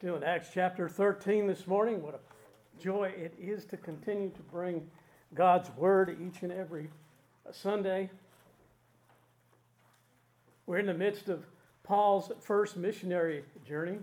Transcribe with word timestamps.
In 0.00 0.22
Acts 0.22 0.50
chapter 0.54 0.88
13 0.88 1.48
this 1.48 1.66
morning. 1.66 2.00
What 2.00 2.14
a 2.14 2.80
joy 2.80 3.12
it 3.16 3.34
is 3.36 3.64
to 3.64 3.76
continue 3.76 4.30
to 4.30 4.42
bring 4.42 4.88
God's 5.34 5.70
Word 5.76 6.16
each 6.24 6.42
and 6.42 6.52
every 6.52 6.88
Sunday. 7.50 8.08
We're 10.66 10.78
in 10.78 10.86
the 10.86 10.94
midst 10.94 11.28
of 11.28 11.44
Paul's 11.82 12.30
first 12.38 12.76
missionary 12.76 13.42
journey. 13.66 13.98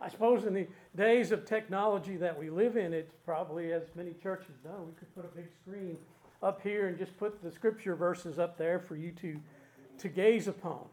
I 0.00 0.08
suppose 0.08 0.46
in 0.46 0.54
the 0.54 0.66
days 0.96 1.30
of 1.30 1.44
technology 1.44 2.16
that 2.16 2.38
we 2.38 2.48
live 2.48 2.78
in, 2.78 2.94
it's 2.94 3.12
probably 3.26 3.74
as 3.74 3.82
many 3.94 4.14
churches 4.22 4.54
done. 4.64 4.86
We 4.86 4.92
could 4.98 5.14
put 5.14 5.26
a 5.26 5.36
big 5.36 5.48
screen 5.62 5.98
up 6.42 6.62
here 6.62 6.88
and 6.88 6.96
just 6.96 7.14
put 7.18 7.42
the 7.42 7.52
scripture 7.52 7.94
verses 7.94 8.38
up 8.38 8.56
there 8.56 8.78
for 8.78 8.96
you 8.96 9.12
to, 9.20 9.38
to 9.98 10.08
gaze 10.08 10.48
upon. 10.48 10.86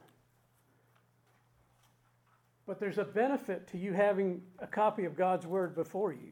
But 2.72 2.80
there's 2.80 3.00
a 3.00 3.04
benefit 3.04 3.68
to 3.72 3.78
you 3.78 3.92
having 3.92 4.42
a 4.60 4.66
copy 4.66 5.04
of 5.04 5.18
God's 5.18 5.46
Word 5.46 5.76
before 5.76 6.14
you. 6.14 6.32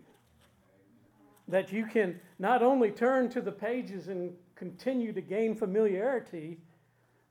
That 1.50 1.74
you 1.74 1.86
can 1.86 2.18
not 2.40 2.64
only 2.64 2.92
turn 2.92 3.28
to 3.32 3.42
the 3.42 3.52
pages 3.52 4.08
and 4.08 4.32
continue 4.56 5.12
to 5.12 5.20
gain 5.20 5.54
familiarity 5.54 6.60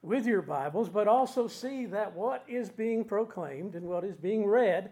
with 0.02 0.26
your 0.26 0.42
Bibles, 0.42 0.90
but 0.90 1.08
also 1.08 1.48
see 1.48 1.86
that 1.86 2.12
what 2.12 2.44
is 2.46 2.68
being 2.68 3.02
proclaimed 3.02 3.76
and 3.76 3.86
what 3.86 4.04
is 4.04 4.14
being 4.14 4.44
read 4.44 4.90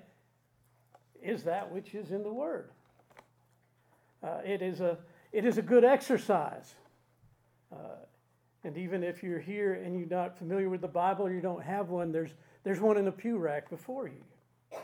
is 1.22 1.42
that 1.42 1.70
which 1.70 1.94
is 1.94 2.10
in 2.10 2.22
the 2.22 2.32
Word. 2.32 2.70
Uh, 4.22 4.38
it, 4.46 4.62
is 4.62 4.80
a, 4.80 4.96
it 5.30 5.44
is 5.44 5.58
a 5.58 5.62
good 5.62 5.84
exercise. 5.84 6.74
Uh, 7.70 7.98
and 8.64 8.78
even 8.78 9.04
if 9.04 9.22
you're 9.22 9.40
here 9.40 9.74
and 9.74 9.98
you're 9.98 10.08
not 10.08 10.38
familiar 10.38 10.70
with 10.70 10.80
the 10.80 10.88
Bible 10.88 11.26
or 11.26 11.32
you 11.34 11.42
don't 11.42 11.62
have 11.62 11.90
one, 11.90 12.12
there's, 12.12 12.32
there's 12.66 12.80
one 12.80 12.96
in 12.96 13.04
the 13.04 13.12
pew 13.12 13.38
rack 13.38 13.70
before 13.70 14.08
you. 14.08 14.80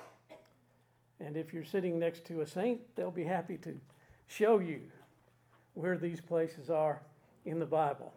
And 1.19 1.37
if 1.37 1.53
you're 1.53 1.65
sitting 1.65 1.99
next 1.99 2.25
to 2.27 2.43
a 2.43 2.47
saint, 2.47 2.81
they'll 2.95 3.11
be 3.11 3.25
happy 3.25 3.57
to 3.57 3.75
show 4.29 4.61
you 4.61 4.83
where 5.75 5.99
these 5.99 6.21
places 6.21 6.71
are 6.71 7.03
in 7.45 7.59
the 7.59 7.67
Bible. 7.67 8.13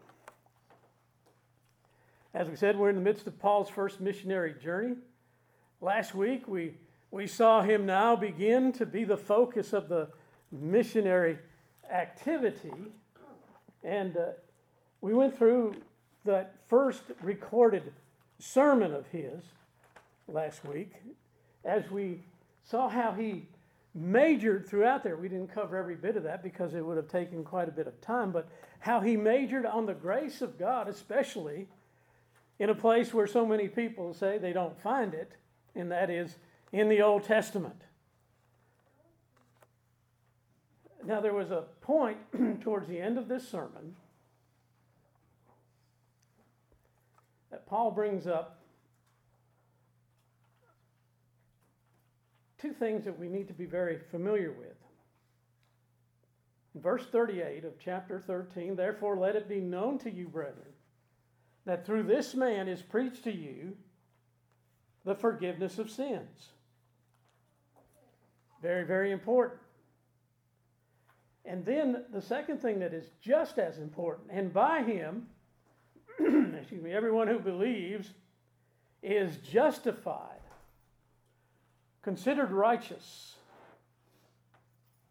As 2.35 2.47
we 2.47 2.55
said, 2.55 2.77
we're 2.77 2.91
in 2.91 2.95
the 2.95 3.02
midst 3.02 3.25
of 3.25 3.39
Paul's 3.39 3.67
first 3.67 3.99
missionary 3.99 4.53
journey. 4.53 4.97
Last 5.81 6.13
week, 6.13 6.47
we 6.47 6.75
we 7.09 7.25
saw 7.25 7.63
him 7.63 7.88
now 7.88 8.16
begin 8.16 8.72
to 8.73 8.85
be 8.85 9.03
the 9.03 9.17
focus 9.17 9.73
of 9.73 9.89
the 9.89 10.09
missionary 10.52 11.39
activity. 11.91 12.72
And 13.83 14.16
uh, 14.16 14.25
we 15.02 15.16
went 15.16 15.35
through 15.35 15.73
that 16.23 16.53
first 16.67 17.02
recorded 17.23 17.91
sermon 18.39 18.94
of 18.94 19.08
his 19.08 19.44
last 20.28 20.66
week 20.66 20.94
as 21.64 21.89
we 21.89 22.22
saw 22.64 22.89
how 22.89 23.11
he 23.11 23.47
majored 23.94 24.67
throughout 24.67 25.03
there. 25.03 25.16
We 25.16 25.30
didn't 25.30 25.53
cover 25.53 25.78
every 25.78 25.95
bit 25.95 26.17
of 26.17 26.23
that 26.23 26.44
because 26.44 26.73
it 26.73 26.86
would 26.86 26.97
have 26.97 27.08
taken 27.08 27.44
quite 27.44 27.69
a 27.69 27.72
bit 27.72 27.88
of 27.88 28.00
time, 28.02 28.31
but 28.31 28.47
how 28.80 29.00
he 29.00 29.16
majored 29.16 29.66
on 29.66 29.86
the 29.86 29.94
grace 29.94 30.41
of 30.41 30.59
God, 30.59 30.88
especially 30.88 31.67
in 32.59 32.69
a 32.69 32.75
place 32.75 33.13
where 33.13 33.28
so 33.28 33.45
many 33.45 33.67
people 33.67 34.13
say 34.13 34.38
they 34.38 34.53
don't 34.53 34.80
find 34.81 35.13
it, 35.13 35.31
and 35.75 35.91
that 35.91 36.09
is 36.09 36.36
in 36.72 36.89
the 36.89 37.02
Old 37.02 37.23
Testament. 37.23 37.81
Now, 41.06 41.22
there 41.22 41.33
was 41.33 41.52
a 41.52 41.66
point 41.81 42.17
towards 42.61 42.88
the 42.88 43.00
end 43.00 43.17
of 43.17 43.28
this 43.28 43.47
sermon 43.47 43.95
Paul 47.67 47.91
brings 47.91 48.27
up 48.27 48.59
two 52.59 52.73
things 52.73 53.05
that 53.05 53.19
we 53.19 53.27
need 53.27 53.47
to 53.47 53.53
be 53.53 53.66
very 53.66 53.97
familiar 54.11 54.51
with. 54.51 54.75
In 56.73 56.81
verse 56.81 57.06
38 57.12 57.63
of 57.63 57.79
chapter 57.79 58.19
13, 58.19 58.75
therefore 58.75 59.17
let 59.17 59.35
it 59.35 59.47
be 59.47 59.59
known 59.59 59.97
to 60.00 60.12
you, 60.12 60.28
brethren, 60.28 60.73
that 61.66 61.85
through 61.85 62.03
this 62.03 62.35
man 62.35 62.67
is 62.67 62.81
preached 62.81 63.23
to 63.23 63.31
you 63.31 63.78
the 65.06 65.16
forgiveness 65.16 65.79
of 65.79 65.89
sins. 65.89 66.50
Very, 68.62 68.84
very 68.84 69.12
important. 69.12 69.62
And 71.45 71.63
then 71.63 72.06
the 72.12 72.22
second 72.22 72.62
thing 72.62 72.79
that 72.79 72.94
is 72.94 73.06
just 73.22 73.59
as 73.59 73.78
important, 73.78 74.29
and 74.31 74.51
by 74.51 74.81
him, 74.81 75.28
excuse 76.59 76.81
me, 76.81 76.91
everyone 76.91 77.27
who 77.27 77.39
believes 77.39 78.09
is 79.03 79.37
justified, 79.37 80.39
considered 82.01 82.51
righteous 82.51 83.35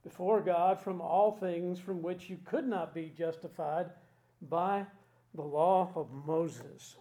before 0.03 0.41
God 0.41 0.81
from 0.81 1.01
all 1.01 1.33
things 1.33 1.79
from 1.79 2.03
which 2.03 2.29
you 2.29 2.39
could 2.45 2.67
not 2.67 2.95
be 2.95 3.13
justified 3.17 3.87
by 4.43 4.85
the 5.35 5.43
law 5.43 5.91
of 5.95 6.09
Moses. 6.27 6.97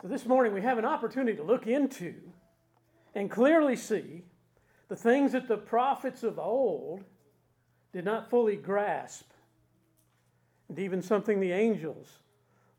So 0.00 0.08
this 0.08 0.24
morning 0.24 0.54
we 0.54 0.62
have 0.62 0.78
an 0.78 0.84
opportunity 0.84 1.36
to 1.36 1.42
look 1.42 1.66
into 1.66 2.14
and 3.14 3.30
clearly 3.30 3.76
see 3.76 4.24
the 4.88 4.96
things 4.96 5.32
that 5.32 5.48
the 5.48 5.56
prophets 5.56 6.22
of 6.22 6.38
old 6.38 7.04
did 7.92 8.04
not 8.04 8.30
fully 8.30 8.56
grasp, 8.56 9.28
and 10.68 10.78
even 10.78 11.02
something 11.02 11.40
the 11.40 11.52
angels 11.52 12.20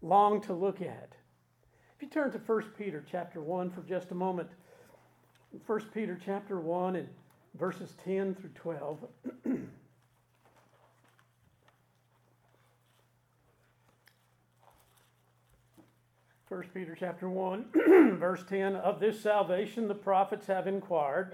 long 0.01 0.41
to 0.41 0.53
look 0.53 0.81
at. 0.81 1.13
If 1.95 2.01
you 2.01 2.07
turn 2.07 2.31
to 2.31 2.39
1 2.39 2.63
Peter 2.78 3.03
chapter 3.09 3.41
1 3.41 3.69
for 3.69 3.81
just 3.81 4.12
a 4.12 4.16
moment, 4.16 4.50
1 5.66 5.81
Peter 5.94 6.19
chapter 6.23 6.59
1 6.59 6.95
and 6.95 7.07
verses 7.56 7.95
10 8.03 8.35
through 8.35 8.50
12. 8.56 9.06
1 16.51 16.63
Peter 16.73 16.97
chapter 17.00 17.29
1, 17.29 17.66
verse 18.19 18.44
10 18.50 18.75
Of 18.75 19.00
this 19.00 19.22
salvation 19.22 19.88
the 19.88 19.95
prophets 19.95 20.47
have 20.47 20.68
inquired 20.68 21.33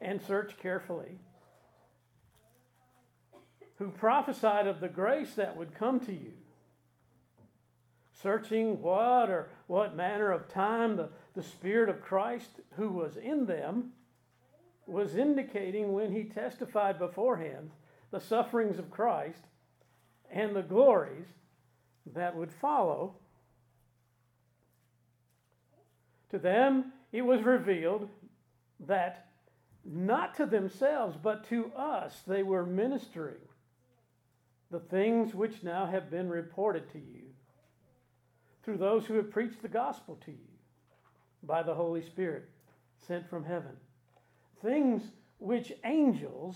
and 0.00 0.22
searched 0.22 0.58
carefully, 0.58 1.18
who 3.76 3.90
prophesied 3.90 4.66
of 4.66 4.80
the 4.80 4.88
grace 4.88 5.34
that 5.34 5.54
would 5.54 5.74
come 5.74 6.00
to 6.00 6.14
you, 6.14 6.32
searching 8.22 8.80
what 8.82 9.30
or 9.30 9.50
what 9.66 9.96
manner 9.96 10.32
of 10.32 10.48
time 10.48 10.96
the, 10.96 11.08
the 11.34 11.42
Spirit 11.42 11.88
of 11.88 12.02
Christ 12.02 12.60
who 12.76 12.90
was 12.90 13.16
in 13.16 13.46
them 13.46 13.92
was 14.86 15.16
indicating 15.16 15.92
when 15.92 16.12
he 16.12 16.24
testified 16.24 16.98
beforehand 16.98 17.70
the 18.10 18.20
sufferings 18.20 18.78
of 18.78 18.90
Christ 18.90 19.44
and 20.30 20.56
the 20.56 20.62
glories 20.62 21.26
that 22.14 22.34
would 22.34 22.50
follow. 22.50 23.14
To 26.30 26.38
them 26.38 26.92
it 27.12 27.22
was 27.22 27.42
revealed 27.42 28.08
that 28.80 29.26
not 29.84 30.34
to 30.36 30.46
themselves, 30.46 31.16
but 31.22 31.48
to 31.48 31.72
us, 31.74 32.20
they 32.26 32.42
were 32.42 32.66
ministering 32.66 33.36
the 34.70 34.80
things 34.80 35.34
which 35.34 35.62
now 35.62 35.86
have 35.86 36.10
been 36.10 36.28
reported 36.28 36.90
to 36.92 36.98
you 36.98 37.27
through 38.68 38.76
those 38.76 39.06
who 39.06 39.14
have 39.14 39.30
preached 39.30 39.62
the 39.62 39.68
gospel 39.68 40.18
to 40.26 40.30
you 40.30 40.46
by 41.42 41.62
the 41.62 41.72
Holy 41.72 42.02
Spirit 42.02 42.50
sent 43.06 43.26
from 43.26 43.42
heaven. 43.42 43.72
Things 44.60 45.00
which 45.38 45.72
angels 45.86 46.54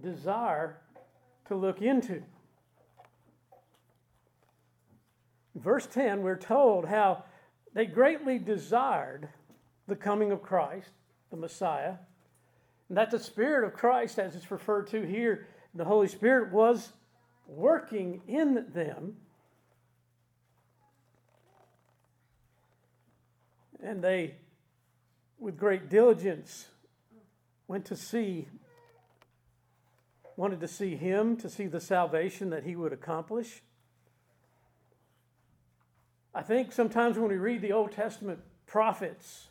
desire 0.00 0.78
to 1.46 1.56
look 1.56 1.82
into. 1.82 2.22
verse 5.54 5.86
10, 5.86 6.22
we're 6.22 6.38
told 6.38 6.86
how 6.86 7.24
they 7.74 7.84
greatly 7.84 8.38
desired 8.38 9.28
the 9.86 9.96
coming 9.96 10.32
of 10.32 10.40
Christ, 10.40 10.88
the 11.30 11.36
Messiah, 11.36 11.96
and 12.88 12.96
that 12.96 13.10
the 13.10 13.18
Spirit 13.18 13.66
of 13.66 13.74
Christ, 13.74 14.18
as 14.18 14.34
it's 14.34 14.50
referred 14.50 14.86
to 14.86 15.02
here, 15.02 15.48
the 15.74 15.84
Holy 15.84 16.08
Spirit 16.08 16.50
was 16.50 16.94
working 17.46 18.22
in 18.26 18.64
them. 18.72 19.18
And 23.84 24.02
they, 24.02 24.36
with 25.38 25.58
great 25.58 25.90
diligence, 25.90 26.68
went 27.68 27.84
to 27.84 27.96
see, 27.96 28.48
wanted 30.36 30.60
to 30.60 30.68
see 30.68 30.96
Him, 30.96 31.36
to 31.36 31.50
see 31.50 31.66
the 31.66 31.80
salvation 31.80 32.48
that 32.50 32.64
He 32.64 32.74
would 32.74 32.94
accomplish. 32.94 33.62
I 36.34 36.42
think 36.42 36.72
sometimes 36.72 37.18
when 37.18 37.28
we 37.28 37.36
read 37.36 37.60
the 37.60 37.72
Old 37.72 37.92
Testament 37.92 38.40
prophets, 38.66 39.48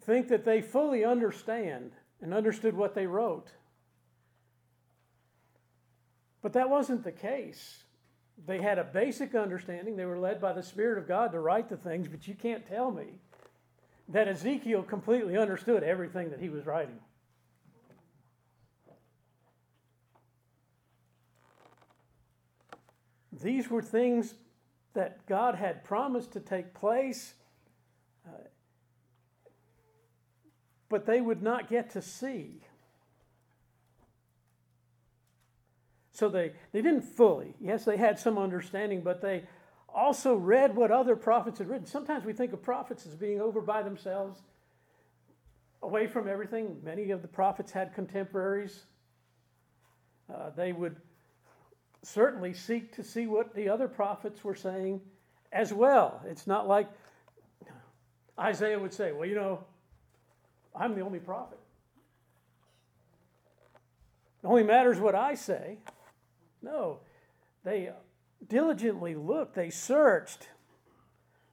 think 0.00 0.28
that 0.28 0.44
they 0.44 0.60
fully 0.62 1.04
understand 1.04 1.92
and 2.20 2.34
understood 2.34 2.74
what 2.74 2.94
they 2.94 3.06
wrote. 3.06 3.52
But 6.42 6.54
that 6.54 6.70
wasn't 6.70 7.04
the 7.04 7.12
case. 7.12 7.84
They 8.46 8.60
had 8.60 8.78
a 8.78 8.84
basic 8.84 9.34
understanding. 9.34 9.96
They 9.96 10.04
were 10.04 10.18
led 10.18 10.40
by 10.40 10.52
the 10.52 10.62
Spirit 10.62 10.98
of 10.98 11.06
God 11.06 11.32
to 11.32 11.40
write 11.40 11.68
the 11.68 11.76
things, 11.76 12.08
but 12.08 12.26
you 12.26 12.34
can't 12.34 12.66
tell 12.66 12.90
me 12.90 13.06
that 14.08 14.28
Ezekiel 14.28 14.82
completely 14.82 15.36
understood 15.36 15.82
everything 15.82 16.30
that 16.30 16.40
he 16.40 16.48
was 16.48 16.66
writing. 16.66 16.98
These 23.32 23.70
were 23.70 23.82
things 23.82 24.34
that 24.94 25.24
God 25.26 25.54
had 25.54 25.84
promised 25.84 26.32
to 26.32 26.40
take 26.40 26.74
place, 26.74 27.34
uh, 28.26 28.32
but 30.88 31.06
they 31.06 31.20
would 31.20 31.42
not 31.42 31.70
get 31.70 31.90
to 31.90 32.02
see. 32.02 32.62
So 36.12 36.28
they, 36.28 36.52
they 36.72 36.82
didn't 36.82 37.02
fully. 37.02 37.54
Yes, 37.60 37.84
they 37.84 37.96
had 37.96 38.18
some 38.18 38.38
understanding, 38.38 39.02
but 39.02 39.20
they 39.20 39.44
also 39.88 40.34
read 40.34 40.74
what 40.74 40.90
other 40.90 41.16
prophets 41.16 41.58
had 41.58 41.68
written. 41.68 41.86
Sometimes 41.86 42.24
we 42.24 42.32
think 42.32 42.52
of 42.52 42.62
prophets 42.62 43.06
as 43.06 43.14
being 43.14 43.40
over 43.40 43.60
by 43.60 43.82
themselves, 43.82 44.40
away 45.82 46.06
from 46.06 46.28
everything. 46.28 46.78
Many 46.82 47.10
of 47.10 47.22
the 47.22 47.28
prophets 47.28 47.72
had 47.72 47.94
contemporaries. 47.94 48.84
Uh, 50.32 50.50
they 50.50 50.72
would 50.72 50.96
certainly 52.02 52.54
seek 52.54 52.94
to 52.96 53.04
see 53.04 53.26
what 53.26 53.54
the 53.54 53.68
other 53.68 53.88
prophets 53.88 54.42
were 54.44 54.54
saying 54.54 55.00
as 55.52 55.72
well. 55.72 56.22
It's 56.26 56.46
not 56.46 56.68
like 56.68 56.88
Isaiah 58.38 58.78
would 58.78 58.94
say, 58.94 59.12
Well, 59.12 59.26
you 59.26 59.34
know, 59.34 59.64
I'm 60.74 60.94
the 60.94 61.02
only 61.02 61.18
prophet. 61.18 61.58
It 64.42 64.46
only 64.46 64.62
matters 64.62 64.98
what 64.98 65.14
I 65.14 65.34
say. 65.34 65.78
No, 66.62 67.00
they 67.64 67.90
diligently 68.46 69.14
looked, 69.14 69.54
they 69.54 69.70
searched. 69.70 70.48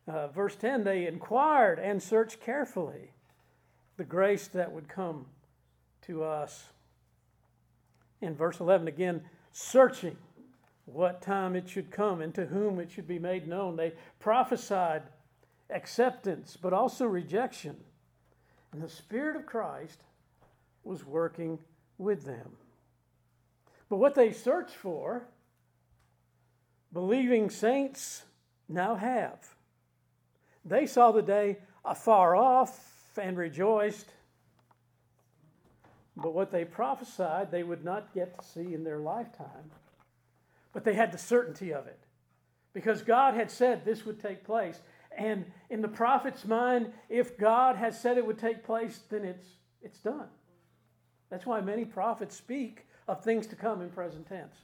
Uh, 0.07 0.27
verse 0.27 0.55
10 0.55 0.83
they 0.83 1.05
inquired 1.05 1.79
and 1.79 2.01
searched 2.01 2.39
carefully 2.39 3.11
the 3.97 4.05
grace 4.05 4.47
that 4.47 4.71
would 4.71 4.87
come 4.87 5.25
to 6.03 6.23
us. 6.23 6.69
In 8.21 8.35
verse 8.35 8.59
11, 8.59 8.87
again, 8.87 9.21
searching 9.51 10.17
what 10.85 11.21
time 11.21 11.55
it 11.55 11.69
should 11.69 11.91
come 11.91 12.21
and 12.21 12.33
to 12.33 12.45
whom 12.45 12.79
it 12.79 12.89
should 12.89 13.07
be 13.07 13.19
made 13.19 13.47
known. 13.47 13.75
They 13.75 13.93
prophesied 14.19 15.03
acceptance, 15.69 16.57
but 16.59 16.73
also 16.73 17.05
rejection. 17.05 17.75
And 18.71 18.81
the 18.81 18.89
Spirit 18.89 19.35
of 19.35 19.45
Christ 19.45 19.99
was 20.83 21.05
working 21.05 21.59
with 21.97 22.23
them. 22.23 22.51
But 23.89 23.97
what 23.97 24.15
they 24.15 24.31
searched 24.31 24.75
for, 24.75 25.27
believing 26.91 27.49
saints 27.49 28.23
now 28.67 28.95
have. 28.95 29.39
They 30.65 30.85
saw 30.85 31.11
the 31.11 31.21
day 31.21 31.57
afar 31.85 32.35
off 32.35 33.17
and 33.19 33.37
rejoiced. 33.37 34.07
But 36.15 36.33
what 36.33 36.51
they 36.51 36.65
prophesied, 36.65 37.51
they 37.51 37.63
would 37.63 37.85
not 37.85 38.13
get 38.13 38.39
to 38.39 38.45
see 38.45 38.73
in 38.73 38.83
their 38.83 38.99
lifetime 38.99 39.71
but 40.77 40.83
they 40.83 40.93
had 40.93 41.11
the 41.11 41.17
certainty 41.17 41.73
of 41.73 41.87
it 41.87 41.99
because 42.71 43.01
God 43.01 43.33
had 43.33 43.49
said 43.49 43.83
this 43.83 44.05
would 44.05 44.21
take 44.21 44.43
place. 44.43 44.79
And 45.17 45.43
in 45.71 45.81
the 45.81 45.87
prophet's 45.87 46.45
mind, 46.45 46.93
if 47.09 47.35
God 47.35 47.75
has 47.77 47.99
said 47.99 48.19
it 48.19 48.27
would 48.27 48.37
take 48.37 48.63
place, 48.63 48.99
then 49.09 49.23
it's, 49.25 49.47
it's 49.81 49.97
done. 49.97 50.27
That's 51.31 51.47
why 51.47 51.61
many 51.61 51.83
prophets 51.83 52.35
speak 52.35 52.85
of 53.07 53.23
things 53.23 53.47
to 53.47 53.55
come 53.55 53.81
in 53.81 53.89
present 53.89 54.27
tense. 54.27 54.55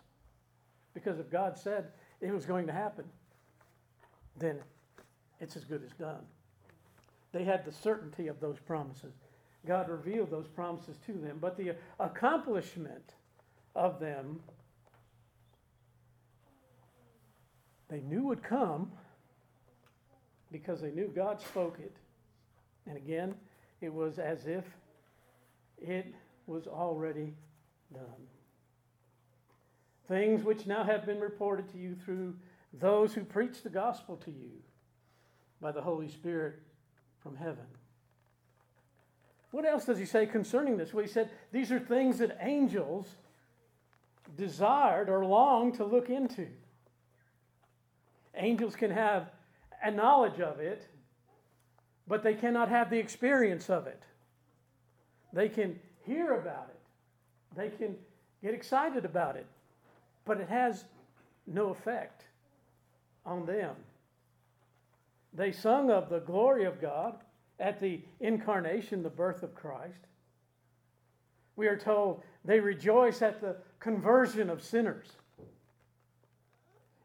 Because 0.93 1.19
if 1.19 1.29
God 1.29 1.57
said 1.57 1.87
it 2.21 2.31
was 2.31 2.45
going 2.45 2.67
to 2.67 2.73
happen, 2.73 3.05
then 4.37 4.59
it's 5.39 5.55
as 5.55 5.63
good 5.63 5.83
as 5.83 5.91
done. 5.93 6.21
They 7.31 7.43
had 7.43 7.65
the 7.65 7.71
certainty 7.71 8.27
of 8.27 8.39
those 8.39 8.59
promises. 8.59 9.13
God 9.65 9.89
revealed 9.89 10.29
those 10.29 10.47
promises 10.47 10.97
to 11.05 11.13
them, 11.13 11.37
but 11.39 11.57
the 11.57 11.75
accomplishment 11.99 13.13
of 13.75 13.99
them 13.99 14.39
they 17.89 18.01
knew 18.01 18.23
would 18.23 18.43
come 18.43 18.91
because 20.51 20.81
they 20.81 20.91
knew 20.91 21.11
God 21.13 21.41
spoke 21.41 21.77
it. 21.79 21.95
And 22.85 22.97
again, 22.97 23.35
it 23.81 23.93
was 23.93 24.19
as 24.19 24.47
if 24.47 24.65
it 25.81 26.13
was 26.45 26.67
already 26.67 27.33
done. 27.93 28.27
Things 30.07 30.43
which 30.43 30.65
now 30.65 30.83
have 30.83 31.05
been 31.05 31.19
reported 31.19 31.69
to 31.71 31.77
you 31.77 31.95
through 31.95 32.35
those 32.73 33.13
who 33.13 33.23
preach 33.23 33.63
the 33.63 33.69
gospel 33.69 34.17
to 34.17 34.31
you 34.31 34.51
by 35.61 35.71
the 35.71 35.81
Holy 35.81 36.09
Spirit 36.09 36.59
from 37.21 37.35
heaven. 37.35 37.65
What 39.51 39.65
else 39.65 39.85
does 39.85 39.99
he 39.99 40.05
say 40.05 40.25
concerning 40.25 40.77
this? 40.77 40.93
Well, 40.93 41.05
he 41.05 41.11
said 41.11 41.29
these 41.51 41.71
are 41.71 41.79
things 41.79 42.17
that 42.17 42.37
angels 42.41 43.07
desired 44.35 45.09
or 45.09 45.25
longed 45.25 45.75
to 45.75 45.85
look 45.85 46.09
into. 46.09 46.47
Angels 48.35 48.75
can 48.75 48.89
have 48.89 49.29
a 49.83 49.91
knowledge 49.91 50.39
of 50.39 50.59
it, 50.59 50.87
but 52.07 52.23
they 52.23 52.33
cannot 52.33 52.69
have 52.69 52.89
the 52.89 52.97
experience 52.97 53.69
of 53.69 53.85
it. 53.85 54.01
They 55.31 55.49
can 55.49 55.79
hear 56.05 56.33
about 56.33 56.69
it, 56.69 56.81
they 57.55 57.69
can 57.69 57.95
get 58.41 58.53
excited 58.53 59.05
about 59.05 59.35
it, 59.35 59.45
but 60.25 60.39
it 60.39 60.49
has 60.49 60.85
no 61.45 61.69
effect 61.69 62.25
on 63.25 63.45
them. 63.45 63.75
They 65.33 65.51
sung 65.51 65.89
of 65.89 66.09
the 66.09 66.19
glory 66.19 66.65
of 66.65 66.79
God 66.79 67.15
at 67.59 67.79
the 67.79 68.01
incarnation, 68.19 69.03
the 69.03 69.09
birth 69.09 69.43
of 69.43 69.55
Christ. 69.55 70.07
We 71.55 71.67
are 71.67 71.77
told 71.77 72.23
they 72.45 72.59
rejoice 72.59 73.21
at 73.21 73.41
the 73.41 73.57
conversion 73.79 74.49
of 74.49 74.63
sinners. 74.63 75.07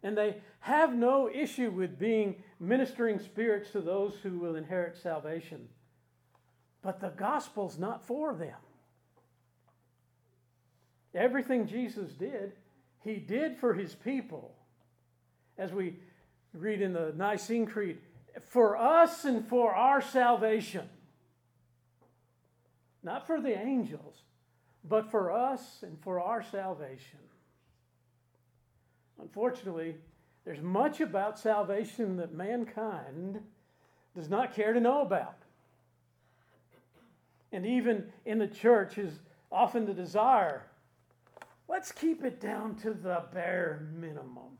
And 0.02 0.16
they 0.16 0.36
have 0.60 0.94
no 0.94 1.28
issue 1.32 1.70
with 1.70 1.98
being 1.98 2.36
ministering 2.60 3.18
spirits 3.18 3.70
to 3.70 3.80
those 3.80 4.14
who 4.22 4.38
will 4.38 4.56
inherit 4.56 4.96
salvation. 4.96 5.68
But 6.82 7.00
the 7.00 7.10
gospel's 7.10 7.78
not 7.78 8.06
for 8.06 8.34
them. 8.34 8.54
Everything 11.14 11.66
Jesus 11.66 12.12
did, 12.12 12.52
he 13.04 13.16
did 13.16 13.56
for 13.56 13.74
his 13.74 13.94
people. 13.94 14.54
As 15.56 15.72
we 15.72 15.96
read 16.52 16.80
in 16.80 16.92
the 16.92 17.12
Nicene 17.16 17.66
Creed, 17.66 17.99
for 18.46 18.76
us 18.76 19.25
and 19.25 19.46
for 19.46 19.75
our 19.75 20.00
salvation. 20.00 20.88
Not 23.02 23.26
for 23.26 23.40
the 23.40 23.56
angels, 23.56 24.23
but 24.84 25.11
for 25.11 25.32
us 25.32 25.82
and 25.82 25.99
for 26.02 26.20
our 26.20 26.42
salvation. 26.42 27.18
Unfortunately, 29.20 29.96
there's 30.44 30.62
much 30.62 31.00
about 31.00 31.38
salvation 31.38 32.16
that 32.16 32.32
mankind 32.32 33.40
does 34.16 34.28
not 34.28 34.54
care 34.54 34.73
to 34.73 34.80
know 34.80 35.02
about. 35.02 35.37
And 37.52 37.66
even 37.66 38.06
in 38.25 38.38
the 38.38 38.46
church 38.46 38.99
is 38.99 39.12
often 39.50 39.87
the 39.87 39.94
desire 39.94 40.62
let's 41.68 41.92
keep 41.92 42.25
it 42.25 42.40
down 42.40 42.75
to 42.76 42.90
the 42.90 43.25
bare 43.32 43.88
minimum, 43.94 44.58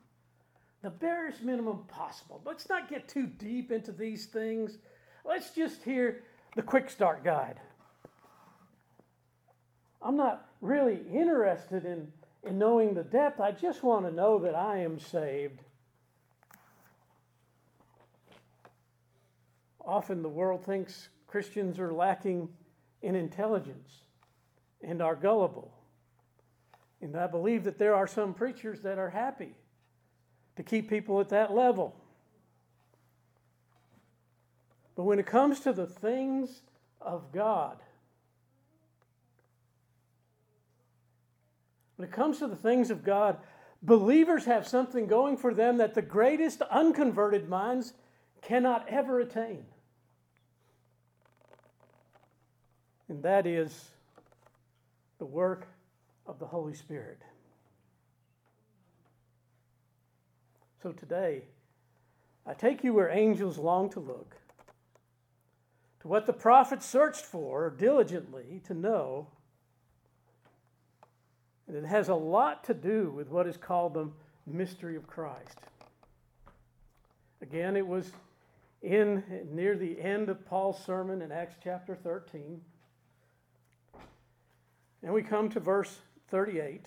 the 0.83 0.91
barest 0.91 1.43
minimum 1.43 1.85
possible. 1.89 2.41
Let's 2.45 2.69
not 2.69 2.89
get 2.89 3.09
too 3.09 3.27
deep 3.27 3.73
into 3.73 3.93
these 3.93 4.27
things. 4.27 4.79
Let's 5.25 5.51
just 5.51 5.83
hear 5.83 6.23
the 6.55 6.63
quick 6.63 6.91
start 6.91 7.25
guide. 7.25 7.61
I'm 10.01 10.17
not 10.17 10.49
really 10.61 11.01
interested 11.13 11.85
in 11.85 12.13
in 12.45 12.59
knowing 12.59 12.95
the 12.95 13.05
depth. 13.05 13.41
I 13.41 13.53
just 13.53 13.83
want 13.83 14.07
to 14.07 14.13
know 14.13 14.39
that 14.41 14.55
I 14.55 14.79
am 14.79 14.99
saved. 14.99 15.61
Often 19.85 20.23
the 20.23 20.29
world 20.29 20.65
thinks 20.65 21.09
Christians 21.27 21.79
are 21.79 21.93
lacking 21.93 22.49
in 23.03 23.15
intelligence 23.15 24.03
and 24.83 25.03
are 25.03 25.17
gullible. 25.17 25.73
And 27.01 27.17
I 27.17 27.27
believe 27.27 27.65
that 27.65 27.79
there 27.79 27.95
are 27.95 28.07
some 28.07 28.35
preachers 28.35 28.81
that 28.81 28.99
are 28.99 29.11
happy 29.11 29.55
to 30.57 30.63
keep 30.63 30.91
people 30.91 31.21
at 31.21 31.29
that 31.29 31.53
level. 31.55 31.95
But 34.97 35.05
when 35.05 35.19
it 35.19 35.27
comes 35.27 35.61
to 35.61 35.73
the 35.73 35.87
things 35.87 36.63
of 37.01 37.31
God, 37.33 37.79
When 41.99 42.07
it 42.07 42.13
comes 42.13 42.39
to 42.39 42.47
the 42.47 42.55
things 42.55 42.93
of 42.93 43.03
God, 43.03 43.39
believers 43.83 44.45
have 44.45 44.69
something 44.69 45.09
going 45.09 45.37
for 45.37 45.53
them 45.53 45.79
that 45.79 45.95
the 45.95 46.03
greatest 46.03 46.63
unconverted 46.63 47.49
minds 47.49 47.93
cannot 48.41 48.89
ever 48.89 49.19
attain. 49.19 49.65
And 53.09 53.21
that 53.25 53.49
is 53.49 53.91
the 55.19 55.27
work 55.27 55.67
of 56.29 56.39
the 56.39 56.47
Holy 56.47 56.75
Spirit. 56.75 57.23
So 60.83 60.93
today, 60.93 61.43
I 62.47 62.53
take 62.53 62.85
you 62.85 62.93
where 62.95 63.09
angels 63.09 63.59
long 63.59 63.91
to 63.91 64.01
look, 64.01 64.37
to 66.01 66.09
what 66.09 66.27
the 66.27 66.33
prophets 66.33 66.87
searched 66.87 67.25
for 67.25 67.71
diligently 67.71 68.61
to 68.67 68.75
know. 68.75 69.27
And 71.67 71.77
it 71.77 71.85
has 71.85 72.09
a 72.09 72.15
lot 72.15 72.63
to 72.65 72.75
do 72.75 73.11
with 73.11 73.29
what 73.29 73.47
is 73.47 73.57
called 73.57 73.95
the 73.95 74.09
mystery 74.47 74.97
of 74.97 75.07
Christ. 75.07 75.59
Again, 77.41 77.77
it 77.77 77.87
was 77.87 78.13
in 78.83 79.25
near 79.51 79.77
the 79.77 80.01
end 80.01 80.29
of 80.29 80.47
Paul's 80.47 80.83
sermon 80.85 81.23
in 81.23 81.33
Acts 81.33 81.57
chapter 81.63 81.97
13. 81.97 82.61
And 85.03 85.13
we 85.13 85.23
come 85.23 85.49
to 85.51 85.61
verse 85.61 85.99
38. 86.31 86.85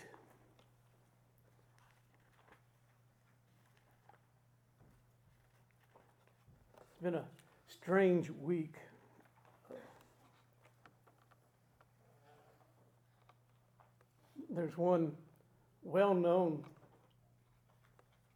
It's 6.80 7.02
been 7.02 7.16
a 7.16 7.24
strange 7.68 8.30
week. 8.30 8.76
There's 14.52 14.78
one 14.78 15.12
well 15.84 16.14
known 16.14 16.64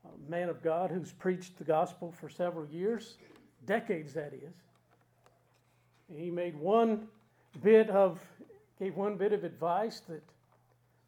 uh, 0.03 0.09
man 0.27 0.49
of 0.49 0.63
God 0.63 0.89
who's 0.89 1.11
preached 1.11 1.57
the 1.59 1.63
gospel 1.63 2.11
for 2.19 2.29
several 2.29 2.65
years, 2.65 3.17
decades 3.67 4.13
that 4.13 4.33
is. 4.33 4.55
He 6.17 6.31
made 6.31 6.55
one 6.55 7.07
bit 7.61 7.91
of, 7.91 8.19
gave 8.79 8.95
one 8.95 9.17
bit 9.17 9.33
of 9.33 9.43
advice 9.43 10.01
that 10.07 10.23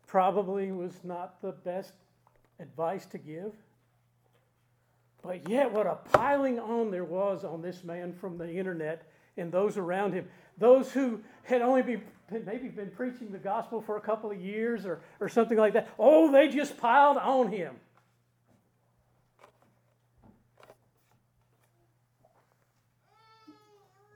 probably 0.08 0.72
was 0.72 0.94
not 1.04 1.42
the 1.42 1.52
best 1.52 1.94
advice 2.60 3.06
to 3.08 3.18
give. 3.18 3.54
But 5.22 5.48
yet, 5.50 5.72
what 5.72 5.86
a 5.86 5.96
piling 6.14 6.60
on 6.60 6.90
there 6.90 7.04
was 7.04 7.44
on 7.44 7.62
this 7.62 7.84
man 7.84 8.14
from 8.14 8.38
the 8.38 8.50
internet 8.50 9.04
and 9.36 9.52
those 9.52 9.78
around 9.78 10.14
him. 10.14 10.28
Those 10.58 10.92
who 10.92 11.22
had 11.44 11.62
only 11.62 11.82
been, 11.82 12.02
maybe 12.46 12.70
been 12.70 12.90
preaching 12.90 13.32
the 13.32 13.38
gospel 13.38 13.82
for 13.82 13.98
a 13.98 14.02
couple 14.02 14.32
of 14.32 14.40
years 14.40 14.86
or, 14.86 15.02
or 15.20 15.30
something 15.30 15.58
like 15.58 15.74
that. 15.74 15.90
Oh, 16.00 16.32
they 16.32 16.48
just 16.48 16.78
piled 16.78 17.18
on 17.18 17.52
him. 17.52 17.76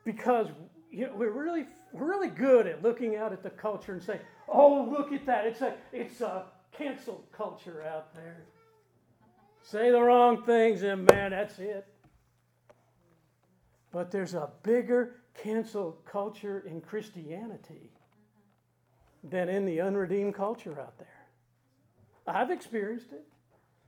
Because 0.03 0.47
you 0.91 1.05
know, 1.05 1.13
we're 1.15 1.29
really 1.29 1.67
we're 1.93 2.07
really 2.07 2.29
good 2.29 2.67
at 2.67 2.81
looking 2.81 3.15
out 3.15 3.33
at 3.33 3.43
the 3.43 3.49
culture 3.49 3.93
and 3.93 4.01
saying, 4.01 4.21
"Oh, 4.47 4.87
look 4.89 5.11
at 5.11 5.25
that! 5.25 5.45
It's 5.45 5.61
a 5.61 5.75
it's 5.91 6.21
a 6.21 6.45
cancel 6.71 7.25
culture 7.31 7.83
out 7.83 8.13
there." 8.13 8.45
Say 9.63 9.91
the 9.91 10.01
wrong 10.01 10.43
things, 10.43 10.81
and 10.83 11.05
man, 11.05 11.31
that's 11.31 11.59
it. 11.59 11.87
But 13.91 14.11
there's 14.11 14.33
a 14.33 14.49
bigger 14.63 15.17
cancel 15.33 15.97
culture 16.05 16.63
in 16.65 16.81
Christianity 16.81 17.91
than 19.23 19.49
in 19.49 19.65
the 19.65 19.81
unredeemed 19.81 20.35
culture 20.35 20.79
out 20.79 20.97
there. 20.97 21.07
I've 22.25 22.51
experienced 22.51 23.11
it. 23.11 23.25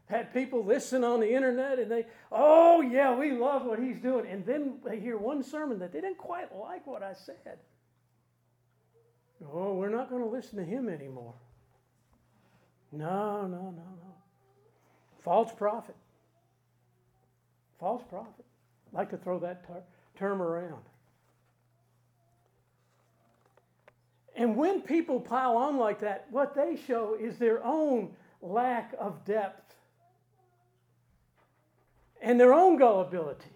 Had 0.05 0.33
people 0.33 0.63
listen 0.63 1.03
on 1.03 1.21
the 1.21 1.33
internet 1.33 1.79
and 1.79 1.89
they, 1.89 2.05
oh, 2.31 2.81
yeah, 2.81 3.15
we 3.15 3.31
love 3.31 3.65
what 3.65 3.79
he's 3.79 3.99
doing. 3.99 4.27
And 4.27 4.45
then 4.45 4.79
they 4.85 4.99
hear 4.99 5.17
one 5.17 5.41
sermon 5.43 5.79
that 5.79 5.93
they 5.93 6.01
didn't 6.01 6.17
quite 6.17 6.55
like 6.55 6.85
what 6.85 7.01
I 7.01 7.13
said. 7.13 7.59
Oh, 9.51 9.73
we're 9.73 9.89
not 9.89 10.09
going 10.09 10.23
to 10.23 10.29
listen 10.29 10.57
to 10.57 10.63
him 10.63 10.87
anymore. 10.87 11.33
No, 12.91 13.41
no, 13.41 13.61
no, 13.61 13.71
no. 13.71 14.13
False 15.23 15.51
prophet. 15.51 15.95
False 17.79 18.03
prophet. 18.09 18.45
I 18.93 18.97
like 18.97 19.09
to 19.09 19.17
throw 19.17 19.39
that 19.39 19.65
ter- 19.67 19.83
term 20.17 20.41
around. 20.41 20.83
And 24.35 24.55
when 24.55 24.81
people 24.81 25.19
pile 25.19 25.57
on 25.57 25.77
like 25.77 25.99
that, 25.99 26.27
what 26.31 26.55
they 26.55 26.77
show 26.87 27.15
is 27.19 27.37
their 27.37 27.63
own 27.63 28.09
lack 28.41 28.93
of 28.99 29.23
depth 29.25 29.75
and 32.21 32.39
their 32.39 32.53
own 32.53 32.77
gullibility 32.77 33.52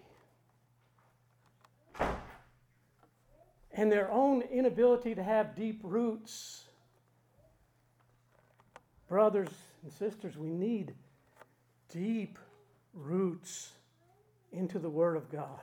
and 3.78 3.92
their 3.92 4.10
own 4.10 4.42
inability 4.42 5.14
to 5.14 5.22
have 5.22 5.54
deep 5.54 5.78
roots. 5.84 6.64
Brothers 9.08 9.50
and 9.84 9.92
sisters, 9.92 10.36
we 10.36 10.48
need 10.48 10.94
deep 11.88 12.40
roots 12.92 13.70
into 14.50 14.80
the 14.80 14.90
Word 14.90 15.16
of 15.16 15.30
God. 15.30 15.60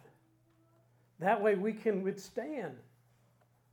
That 1.19 1.43
way 1.43 1.55
we 1.55 1.74
can 1.74 2.03
withstand 2.03 2.75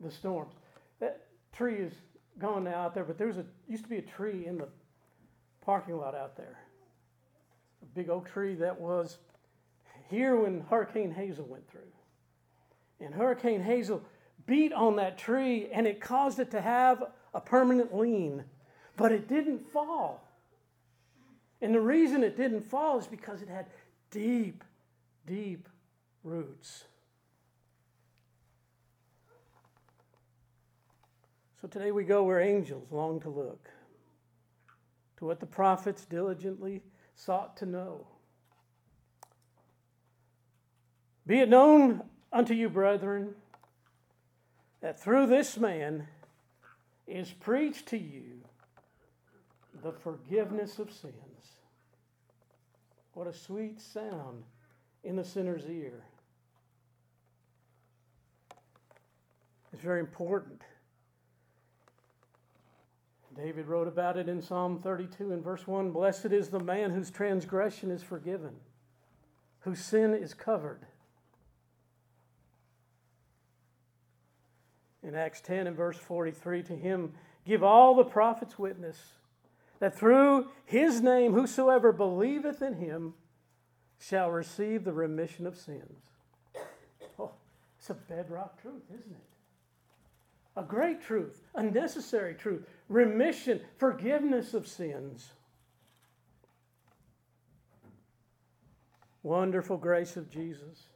the 0.01 0.11
storms. 0.11 0.55
That 0.99 1.29
tree 1.53 1.77
is 1.77 1.93
gone 2.41 2.65
now 2.65 2.81
out 2.81 2.95
there, 2.97 3.05
but 3.05 3.19
there 3.19 3.29
was 3.29 3.39
a 3.39 3.45
used 3.69 3.85
to 3.85 3.91
be 3.91 3.99
a 3.99 4.03
tree 4.03 4.47
in 4.47 4.59
the 4.59 4.69
parking 5.65 5.97
lot 5.97 6.17
out 6.17 6.37
there. 6.37 6.59
A 7.81 7.87
big 7.95 8.11
oak 8.11 8.29
tree 8.29 8.57
that 8.57 8.81
was 8.81 9.19
here 10.11 10.35
when 10.35 10.63
Hurricane 10.69 11.13
Hazel 11.13 11.45
went 11.45 11.71
through. 11.71 11.81
And 12.99 13.15
Hurricane 13.15 13.63
Hazel 13.63 14.03
beat 14.47 14.73
on 14.73 14.97
that 14.97 15.19
tree 15.19 15.69
and 15.73 15.87
it 15.87 16.01
caused 16.01 16.39
it 16.39 16.51
to 16.51 16.61
have 16.61 17.03
a 17.35 17.41
permanent 17.41 17.97
lean, 17.97 18.45
but 18.97 19.13
it 19.13 19.29
didn't 19.29 19.67
fall. 19.71 20.27
And 21.61 21.75
the 21.75 21.81
reason 21.81 22.25
it 22.25 22.37
didn't 22.37 22.63
fall 22.63 22.99
is 22.99 23.07
because 23.07 23.41
it 23.41 23.49
had 23.49 23.67
deep, 24.11 24.65
deep 25.27 25.69
roots. 26.25 26.85
So 31.61 31.69
today 31.69 31.93
we 31.93 32.03
go 32.03 32.25
where 32.25 32.41
angels 32.41 32.91
long 32.91 33.21
to 33.21 33.29
look, 33.29 33.71
to 35.19 35.25
what 35.25 35.39
the 35.39 35.47
prophets 35.47 36.05
diligently 36.05 36.83
sought 37.15 37.57
to 37.59 37.67
know. 37.67 38.09
Be 41.25 41.39
it 41.39 41.49
known 41.49 42.03
unto 42.33 42.53
you, 42.53 42.69
brethren, 42.69 43.37
that 44.83 45.01
through 45.01 45.27
this 45.27 45.57
man 45.57 46.09
is 47.07 47.31
preached 47.31 47.87
to 47.87 47.97
you 47.97 48.43
the 49.83 49.93
forgiveness 49.93 50.79
of 50.79 50.93
sins. 50.93 51.15
What 53.15 53.27
a 53.27 53.33
sweet 53.33 53.81
sound 53.81 54.43
in 55.05 55.17
the 55.17 55.25
sinner's 55.25 55.67
ear. 55.67 56.05
It's 59.73 59.83
very 59.83 60.01
important. 60.01 60.61
David 63.35 63.67
wrote 63.67 63.89
about 63.89 64.19
it 64.19 64.29
in 64.29 64.43
Psalm 64.43 64.79
32 64.79 65.33
and 65.33 65.43
verse 65.43 65.67
1 65.67 65.91
Blessed 65.91 66.27
is 66.27 66.49
the 66.49 66.61
man 66.61 66.91
whose 66.91 67.11
transgression 67.11 67.91
is 67.91 68.03
forgiven, 68.03 68.57
whose 69.61 69.81
sin 69.81 70.13
is 70.13 70.35
covered. 70.35 70.87
In 75.03 75.15
Acts 75.15 75.41
10 75.41 75.67
and 75.67 75.77
verse 75.77 75.97
43, 75.99 76.63
to 76.65 76.77
him 76.77 77.13
give 77.45 77.63
all 77.63 77.95
the 77.95 78.05
prophets 78.05 78.59
witness 78.59 78.97
that 79.81 79.99
through 79.99 80.47
his 80.65 81.01
name 81.01 81.33
whosoever 81.33 81.91
believeth 81.91 82.63
in 82.63 82.75
him 82.75 83.15
shall 83.99 84.31
receive 84.31 84.85
the 84.85 84.93
remission 84.93 85.45
of 85.47 85.57
sins. 85.57 86.03
Oh, 87.19 87.33
it's 87.79 87.91
a 87.91 87.95
bedrock 87.95 88.63
truth, 88.63 88.85
isn't 88.91 89.11
it? 89.11 89.33
A 90.57 90.63
great 90.63 91.03
truth, 91.03 91.43
a 91.55 91.63
necessary 91.63 92.35
truth. 92.35 92.65
Remission, 92.89 93.61
forgiveness 93.77 94.55
of 94.55 94.69
sins. 94.69 95.33
Wonderful 99.25 99.79
grace 99.79 100.17
of 100.17 100.31
Jesus, 100.31 100.87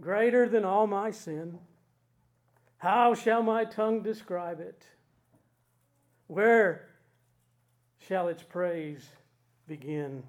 greater 0.00 0.48
than 0.48 0.64
all 0.64 0.86
my 0.86 1.10
sin. 1.10 1.58
How 2.78 3.14
shall 3.14 3.42
my 3.42 3.64
tongue 3.64 4.02
describe 4.02 4.60
it? 4.60 4.86
Where 6.26 6.86
shall 8.06 8.28
its 8.28 8.42
praise 8.42 9.08
begin. 9.66 10.22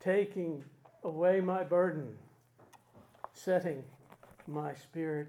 Taking 0.00 0.64
away 1.02 1.40
my 1.40 1.64
burden, 1.64 2.16
setting 3.32 3.82
my 4.46 4.74
spirit 4.74 5.28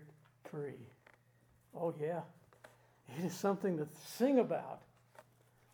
free. 0.49 0.79
Oh, 1.75 1.93
yeah, 1.99 2.21
it 3.17 3.25
is 3.25 3.33
something 3.33 3.77
to 3.77 3.87
sing 4.17 4.39
about. 4.39 4.81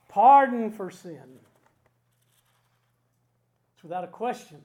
Pardon 0.07 0.71
for 0.71 0.89
sin. 0.89 1.39
It's 3.75 3.83
without 3.83 4.03
a 4.03 4.07
question 4.07 4.61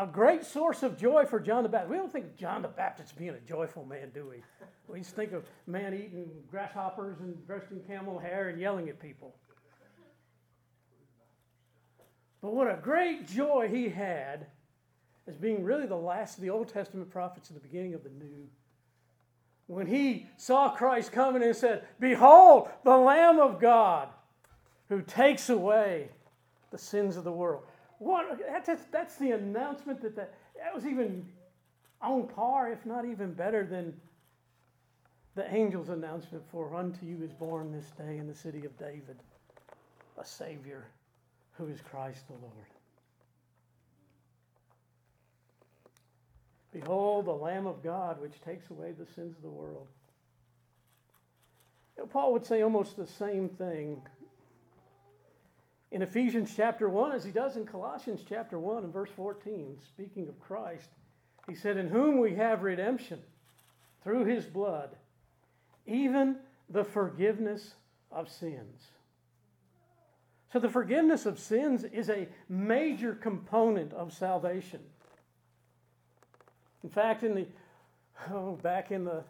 a 0.00 0.06
great 0.06 0.46
source 0.46 0.82
of 0.82 0.96
joy 0.96 1.26
for 1.26 1.38
John 1.38 1.62
the 1.62 1.68
Baptist. 1.68 1.90
We 1.90 1.96
don't 1.98 2.10
think 2.10 2.24
of 2.24 2.36
John 2.38 2.62
the 2.62 2.68
Baptist 2.68 3.18
being 3.18 3.30
a 3.34 3.40
joyful 3.40 3.84
man, 3.84 4.10
do 4.14 4.26
we? 4.26 4.42
We 4.88 5.00
just 5.00 5.14
think 5.14 5.32
of 5.32 5.44
man 5.66 5.92
eating 5.92 6.30
grasshoppers 6.50 7.20
and 7.20 7.46
dressed 7.46 7.70
in 7.70 7.80
camel 7.80 8.18
hair 8.18 8.48
and 8.48 8.58
yelling 8.58 8.88
at 8.88 8.98
people. 8.98 9.34
But 12.40 12.54
what 12.54 12.66
a 12.66 12.78
great 12.80 13.28
joy 13.28 13.68
he 13.70 13.90
had 13.90 14.46
as 15.28 15.36
being 15.36 15.62
really 15.62 15.86
the 15.86 15.96
last 15.96 16.38
of 16.38 16.42
the 16.42 16.50
Old 16.50 16.72
Testament 16.72 17.10
prophets 17.10 17.50
at 17.50 17.54
the 17.54 17.68
beginning 17.68 17.92
of 17.92 18.02
the 18.02 18.08
New. 18.08 18.48
When 19.66 19.86
he 19.86 20.28
saw 20.38 20.70
Christ 20.70 21.12
coming 21.12 21.42
and 21.42 21.54
said, 21.54 21.84
Behold, 22.00 22.70
the 22.84 22.96
Lamb 22.96 23.38
of 23.38 23.60
God 23.60 24.08
who 24.88 25.02
takes 25.02 25.50
away 25.50 26.08
the 26.70 26.78
sins 26.78 27.18
of 27.18 27.24
the 27.24 27.30
world. 27.30 27.64
What, 28.00 28.40
that's, 28.66 28.84
that's 28.90 29.16
the 29.16 29.32
announcement 29.32 30.00
that, 30.00 30.16
that 30.16 30.32
that 30.56 30.74
was 30.74 30.86
even 30.86 31.28
on 32.00 32.28
par, 32.28 32.72
if 32.72 32.86
not 32.86 33.04
even 33.04 33.34
better 33.34 33.66
than 33.66 33.92
the 35.34 35.46
angel's 35.46 35.90
announcement 35.90 36.42
for 36.50 36.74
unto 36.74 37.04
you 37.04 37.22
is 37.22 37.32
born 37.32 37.70
this 37.70 37.90
day 37.98 38.16
in 38.16 38.26
the 38.26 38.34
city 38.34 38.64
of 38.64 38.76
David 38.78 39.18
a 40.18 40.24
Savior 40.24 40.86
who 41.52 41.66
is 41.66 41.82
Christ 41.82 42.26
the 42.26 42.34
Lord. 42.34 42.54
Behold, 46.72 47.26
the 47.26 47.32
Lamb 47.32 47.66
of 47.66 47.82
God, 47.82 48.18
which 48.20 48.40
takes 48.40 48.70
away 48.70 48.92
the 48.92 49.06
sins 49.14 49.36
of 49.36 49.42
the 49.42 49.50
world. 49.50 49.88
Paul 52.10 52.32
would 52.32 52.46
say 52.46 52.62
almost 52.62 52.96
the 52.96 53.06
same 53.06 53.50
thing 53.50 54.00
in 55.92 56.02
Ephesians 56.02 56.52
chapter 56.56 56.88
1 56.88 57.12
as 57.12 57.24
he 57.24 57.30
does 57.30 57.56
in 57.56 57.66
Colossians 57.66 58.22
chapter 58.28 58.58
1 58.58 58.84
and 58.84 58.92
verse 58.92 59.10
14, 59.16 59.76
speaking 59.86 60.28
of 60.28 60.38
Christ. 60.40 60.88
He 61.48 61.54
said, 61.54 61.76
In 61.76 61.88
whom 61.88 62.18
we 62.18 62.34
have 62.34 62.62
redemption 62.62 63.20
through 64.02 64.24
his 64.24 64.46
blood, 64.46 64.96
even 65.86 66.36
the 66.68 66.84
forgiveness 66.84 67.74
of 68.12 68.30
sins. 68.30 68.88
So, 70.52 70.58
the 70.58 70.68
forgiveness 70.68 71.26
of 71.26 71.38
sins 71.38 71.84
is 71.84 72.10
a 72.10 72.28
major 72.48 73.14
component 73.14 73.92
of 73.92 74.12
salvation. 74.12 74.80
In 76.82 76.90
fact, 76.90 77.22
in 77.22 77.34
the 77.34 77.46
oh, 78.30 78.58
back 78.62 78.90
in 78.90 79.04
the 79.04 79.22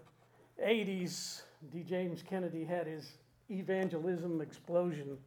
80s, 0.65 1.43
D. 1.73 1.83
James 1.83 2.23
Kennedy 2.23 2.65
had 2.65 2.87
his 2.87 3.13
evangelism 3.51 4.41
explosion. 4.41 5.19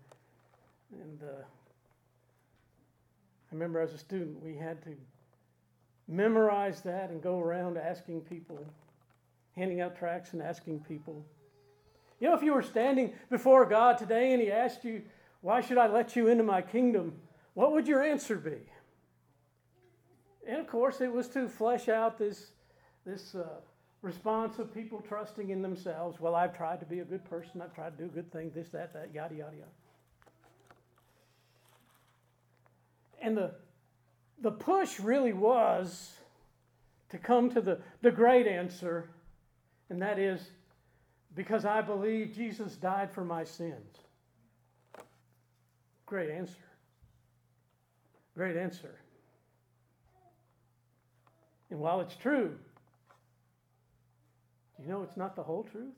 And 1.02 1.22
uh, 1.24 1.44
I 3.52 3.54
remember 3.54 3.80
as 3.80 3.94
a 3.94 3.98
student, 3.98 4.42
we 4.44 4.56
had 4.56 4.82
to 4.84 4.96
memorize 6.08 6.82
that 6.82 7.10
and 7.10 7.22
go 7.22 7.40
around 7.40 7.78
asking 7.78 8.22
people, 8.22 8.66
handing 9.56 9.82
out 9.82 9.98
tracts 9.98 10.34
and 10.34 10.42
asking 10.42 10.80
people. 10.82 11.26
You 12.20 12.30
know, 12.30 12.36
if 12.36 12.44
you 12.44 12.54
were 12.54 12.64
standing 12.64 13.14
before 13.30 13.66
God 13.66 13.98
today 13.98 14.34
and 14.34 14.42
He 14.42 14.52
asked 14.52 14.84
you, 14.84 15.02
Why 15.42 15.62
should 15.62 15.78
I 15.78 15.88
let 15.88 16.16
you 16.16 16.28
into 16.28 16.44
my 16.44 16.62
kingdom? 16.62 17.14
What 17.54 17.72
would 17.74 17.88
your 17.88 18.02
answer 18.02 18.36
be? 18.38 18.58
And 20.48 20.60
of 20.60 20.68
course, 20.68 21.02
it 21.02 21.12
was 21.12 21.28
to 21.30 21.48
flesh 21.48 21.88
out 21.88 22.18
this, 22.18 22.52
this 23.06 23.36
uh, 23.36 23.48
response 24.02 24.60
of 24.60 24.74
people 24.74 25.02
trusting 25.08 25.50
in 25.50 25.62
themselves. 25.62 26.20
Well, 26.20 26.36
I've 26.36 26.56
tried 26.56 26.80
to 26.82 26.86
be 26.86 27.00
a 27.00 27.06
good 27.06 27.24
person, 27.26 27.62
I've 27.62 27.74
tried 27.74 27.98
to 27.98 28.04
do 28.04 28.10
a 28.10 28.14
good 28.14 28.32
thing, 28.32 28.52
this, 28.54 28.70
that, 28.70 28.94
that, 28.94 29.14
yada, 29.14 29.36
yada, 29.36 29.56
yada. 29.56 29.72
And 33.24 33.38
the, 33.38 33.52
the 34.42 34.52
push 34.52 35.00
really 35.00 35.32
was 35.32 36.12
to 37.10 37.18
come 37.18 37.50
to 37.52 37.62
the, 37.62 37.80
the 38.02 38.12
great 38.12 38.48
answer, 38.48 39.10
and 39.90 40.02
that 40.02 40.20
is 40.20 40.42
because 41.34 41.64
I 41.64 41.82
believe 41.82 42.36
Jesus 42.36 42.76
died 42.76 43.10
for 43.12 43.24
my 43.24 43.46
sins. 43.46 43.98
Great 46.06 46.30
answer. 46.30 46.66
Great 48.36 48.58
answer. 48.58 49.00
And 51.70 51.80
while 51.80 52.02
it's 52.02 52.16
true, 52.16 52.58
do 54.76 54.84
you 54.84 54.90
know 54.90 55.02
it's 55.02 55.16
not 55.16 55.38
the 55.38 55.44
whole 55.44 55.64
truth? 55.64 55.96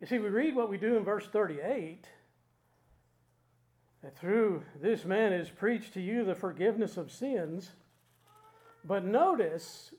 You 0.00 0.06
see, 0.06 0.18
we 0.18 0.28
read 0.28 0.54
what 0.54 0.70
we 0.70 0.78
do 0.78 0.96
in 0.96 1.04
verse 1.04 1.26
38 1.26 2.06
that 4.02 4.16
through 4.16 4.62
this 4.80 5.04
man 5.04 5.32
is 5.32 5.50
preached 5.50 5.94
to 5.94 6.00
you 6.00 6.24
the 6.24 6.34
forgiveness 6.34 6.96
of 6.96 7.10
sins. 7.10 7.70
But 8.84 9.04
notice, 9.04 9.92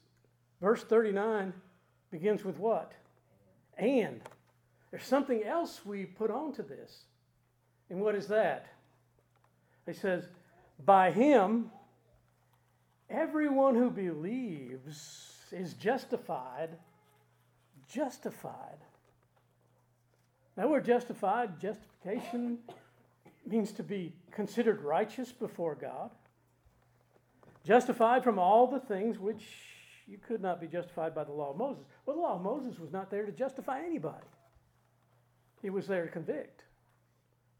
verse 0.61 0.83
39 0.83 1.53
begins 2.11 2.43
with 2.43 2.57
what? 2.57 2.93
And. 3.77 4.21
There's 4.91 5.03
something 5.03 5.43
else 5.43 5.85
we 5.85 6.05
put 6.05 6.31
onto 6.31 6.67
this. 6.67 7.03
And 7.89 8.01
what 8.01 8.15
is 8.15 8.27
that? 8.27 8.67
He 9.85 9.93
says, 9.93 10.27
by 10.83 11.11
him, 11.11 11.71
everyone 13.09 13.75
who 13.75 13.89
believes 13.89 15.45
is 15.51 15.73
justified. 15.73 16.69
Justified. 17.91 18.77
Now, 20.55 20.67
we're 20.67 20.81
justified. 20.81 21.59
Justification 21.59 22.59
means 23.49 23.71
to 23.73 23.83
be 23.83 24.13
considered 24.31 24.81
righteous 24.81 25.31
before 25.31 25.75
God. 25.75 26.11
Justified 27.65 28.23
from 28.23 28.39
all 28.39 28.67
the 28.67 28.79
things 28.79 29.19
which 29.19 29.43
you 30.07 30.17
could 30.17 30.41
not 30.41 30.59
be 30.59 30.67
justified 30.67 31.13
by 31.13 31.23
the 31.23 31.31
law 31.31 31.51
of 31.51 31.57
Moses. 31.57 31.83
Well, 32.05 32.15
the 32.15 32.21
law 32.21 32.35
of 32.35 32.41
Moses 32.41 32.79
was 32.79 32.91
not 32.91 33.11
there 33.11 33.25
to 33.25 33.31
justify 33.31 33.79
anybody, 33.79 34.25
it 35.61 35.71
was 35.71 35.87
there 35.87 36.05
to 36.05 36.11
convict, 36.11 36.63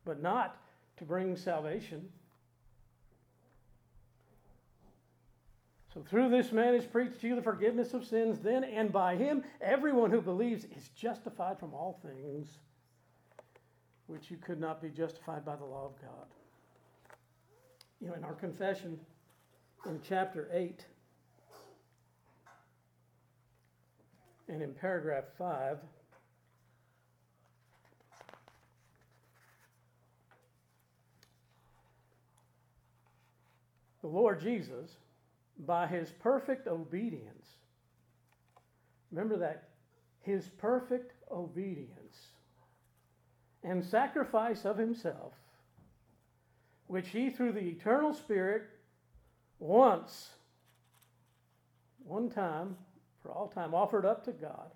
but 0.05 0.21
not 0.21 0.57
to 0.97 1.03
bring 1.03 1.35
salvation. 1.35 2.09
So 5.93 6.01
through 6.01 6.29
this 6.29 6.51
man 6.51 6.75
is 6.75 6.85
preached 6.85 7.19
to 7.21 7.27
you 7.27 7.35
the 7.35 7.41
forgiveness 7.41 7.95
of 7.95 8.05
sins, 8.05 8.39
then, 8.39 8.63
and 8.63 8.91
by 8.91 9.15
him 9.15 9.43
everyone 9.59 10.11
who 10.11 10.21
believes 10.21 10.65
is 10.65 10.89
justified 10.95 11.59
from 11.59 11.73
all 11.73 11.99
things 12.03 12.47
which 14.09 14.31
you 14.31 14.37
could 14.37 14.59
not 14.59 14.81
be 14.81 14.89
justified 14.89 15.45
by 15.45 15.55
the 15.55 15.63
law 15.63 15.85
of 15.85 16.01
God. 16.01 16.25
You 18.01 18.07
know, 18.07 18.15
in 18.15 18.23
our 18.23 18.33
confession 18.33 18.99
in 19.85 19.99
chapter 20.07 20.49
8 20.51 20.83
and 24.47 24.63
in 24.63 24.73
paragraph 24.73 25.25
5, 25.37 25.77
the 34.01 34.07
Lord 34.07 34.41
Jesus 34.41 34.89
by 35.67 35.85
his 35.85 36.11
perfect 36.19 36.67
obedience. 36.67 37.45
Remember 39.11 39.37
that 39.37 39.69
his 40.21 40.47
perfect 40.57 41.13
obedience 41.31 42.29
and 43.63 43.83
sacrifice 43.83 44.65
of 44.65 44.77
himself, 44.77 45.33
which 46.87 47.09
he 47.09 47.29
through 47.29 47.51
the 47.51 47.59
eternal 47.59 48.13
Spirit 48.13 48.63
once, 49.59 50.29
one 52.03 52.29
time, 52.29 52.77
for 53.21 53.31
all 53.31 53.47
time, 53.47 53.73
offered 53.73 54.05
up 54.05 54.23
to 54.25 54.31
God, 54.31 54.71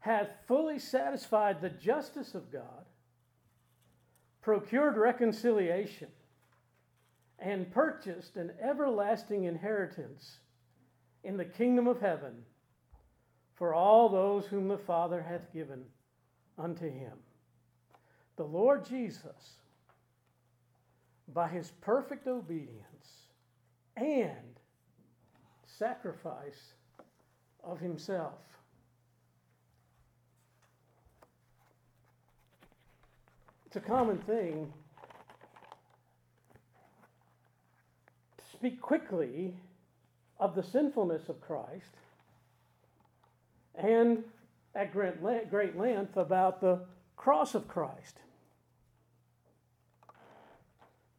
hath 0.00 0.28
fully 0.46 0.78
satisfied 0.78 1.60
the 1.60 1.70
justice 1.70 2.34
of 2.34 2.52
God, 2.52 2.84
procured 4.42 4.96
reconciliation 4.96 6.08
and 7.38 7.70
purchased 7.72 8.36
an 8.36 8.52
everlasting 8.62 9.44
inheritance 9.44 10.38
in 11.24 11.36
the 11.36 11.44
kingdom 11.44 11.86
of 11.86 12.00
heaven 12.00 12.44
for 13.54 13.74
all 13.74 14.08
those 14.08 14.46
whom 14.46 14.68
the 14.68 14.78
Father 14.78 15.22
hath 15.22 15.52
given 15.52 15.84
unto 16.58 16.90
him. 16.90 17.12
The 18.40 18.46
Lord 18.46 18.86
Jesus, 18.86 19.58
by 21.28 21.46
his 21.46 21.72
perfect 21.82 22.26
obedience 22.26 23.26
and 23.98 24.58
sacrifice 25.66 26.72
of 27.62 27.80
himself, 27.80 28.40
it's 33.66 33.76
a 33.76 33.80
common 33.80 34.16
thing 34.16 34.72
to 38.38 38.44
speak 38.56 38.80
quickly 38.80 39.54
of 40.38 40.54
the 40.54 40.62
sinfulness 40.62 41.28
of 41.28 41.42
Christ 41.42 41.92
and 43.74 44.24
at 44.74 44.94
great 44.94 45.20
length 45.76 46.16
about 46.16 46.62
the 46.62 46.80
cross 47.18 47.54
of 47.54 47.68
Christ. 47.68 48.16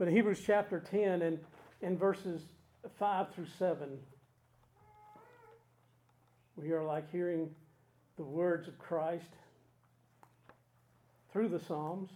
But 0.02 0.10
Hebrews 0.10 0.42
chapter 0.44 0.80
10 0.80 1.22
and 1.22 1.38
in 1.84 1.96
verses 1.96 2.42
5 2.98 3.36
through 3.36 3.46
7, 3.60 4.00
we 6.56 6.72
are 6.72 6.84
like 6.84 7.12
hearing 7.12 7.52
the 8.18 8.24
words 8.24 8.68
of 8.68 8.80
Christ 8.80 9.30
through 11.32 11.50
the 11.50 11.60
Psalms. 11.60 12.10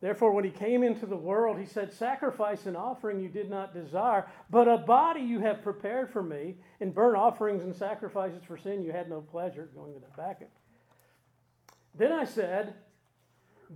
Therefore, 0.00 0.32
when 0.32 0.44
he 0.44 0.50
came 0.50 0.82
into 0.82 1.04
the 1.04 1.14
world, 1.14 1.58
he 1.58 1.66
said, 1.66 1.92
Sacrifice 1.92 2.64
and 2.64 2.74
offering 2.74 3.20
you 3.20 3.28
did 3.28 3.50
not 3.50 3.74
desire, 3.74 4.26
but 4.48 4.66
a 4.66 4.78
body 4.78 5.20
you 5.20 5.40
have 5.40 5.62
prepared 5.62 6.10
for 6.10 6.22
me, 6.22 6.54
and 6.80 6.94
burnt 6.94 7.18
offerings 7.18 7.64
and 7.64 7.76
sacrifices 7.76 8.42
for 8.44 8.56
sin 8.56 8.82
you 8.82 8.92
had 8.92 9.10
no 9.10 9.20
pleasure. 9.20 9.68
Going 9.74 9.92
to 9.92 10.00
the 10.00 10.16
back 10.16 10.40
then 11.96 12.12
I 12.12 12.24
said, 12.24 12.74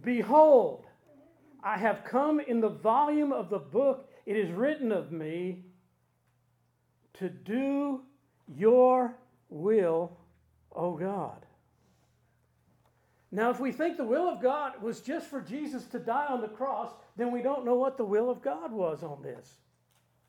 Behold, 0.02 0.86
I 1.62 1.78
have 1.78 2.04
come 2.04 2.40
in 2.40 2.60
the 2.60 2.68
volume 2.68 3.32
of 3.32 3.50
the 3.50 3.58
book, 3.58 4.08
it 4.26 4.36
is 4.36 4.50
written 4.50 4.92
of 4.92 5.10
me 5.10 5.64
to 7.14 7.28
do 7.28 8.02
your 8.46 9.16
will, 9.48 10.16
O 10.74 10.96
God. 10.96 11.44
Now, 13.32 13.50
if 13.50 13.60
we 13.60 13.70
think 13.70 13.96
the 13.96 14.04
will 14.04 14.28
of 14.28 14.42
God 14.42 14.82
was 14.82 15.00
just 15.00 15.28
for 15.28 15.40
Jesus 15.40 15.84
to 15.86 15.98
die 15.98 16.26
on 16.28 16.40
the 16.40 16.48
cross, 16.48 16.90
then 17.16 17.30
we 17.30 17.42
don't 17.42 17.64
know 17.64 17.76
what 17.76 17.96
the 17.96 18.04
will 18.04 18.28
of 18.28 18.42
God 18.42 18.72
was 18.72 19.02
on 19.02 19.22
this. 19.22 19.58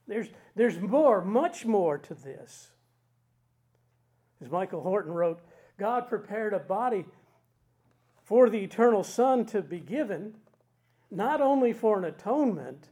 There's, 0.08 0.28
there's 0.56 0.80
more, 0.80 1.24
much 1.24 1.66
more 1.66 1.98
to 1.98 2.14
this. 2.14 2.70
As 4.44 4.52
Michael 4.52 4.82
Horton 4.82 5.14
wrote, 5.14 5.40
God 5.80 6.10
prepared 6.10 6.54
a 6.54 6.60
body 6.60 7.06
for 8.24 8.50
the 8.50 8.60
eternal 8.60 9.04
Son 9.04 9.46
to 9.48 9.62
be 9.62 9.80
given, 9.80 10.36
not 11.10 11.42
only 11.42 11.74
for 11.74 11.98
an 11.98 12.06
atonement, 12.06 12.90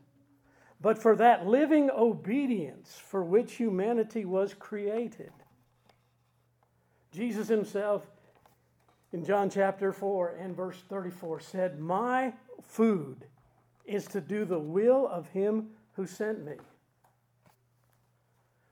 but 0.82 0.98
for 1.02 1.16
that 1.16 1.46
living 1.46 1.90
obedience 1.92 3.02
for 3.04 3.24
which 3.24 3.56
humanity 3.56 4.26
was 4.26 4.54
created. 4.54 5.32
Jesus 7.12 7.48
himself 7.48 8.08
in 9.12 9.26
John 9.26 9.50
chapter 9.50 9.92
4 9.92 10.36
and 10.40 10.56
verse 10.56 10.78
34 10.88 11.40
said, 11.40 11.80
My 11.80 12.34
food 12.64 13.26
is 13.86 14.06
to 14.08 14.22
do 14.22 14.46
the 14.46 14.60
will 14.60 15.08
of 15.08 15.28
him 15.30 15.70
who 15.94 16.06
sent 16.06 16.46
me. 16.46 16.54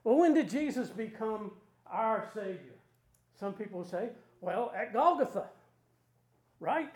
Well, 0.04 0.18
when 0.18 0.32
did 0.32 0.48
Jesus 0.48 0.88
become 0.90 1.50
our 1.86 2.28
Savior? 2.32 2.78
Some 3.38 3.52
people 3.52 3.84
say, 3.84 4.10
well, 4.40 4.72
at 4.74 4.92
Golgotha, 4.92 5.46
right? 6.60 6.94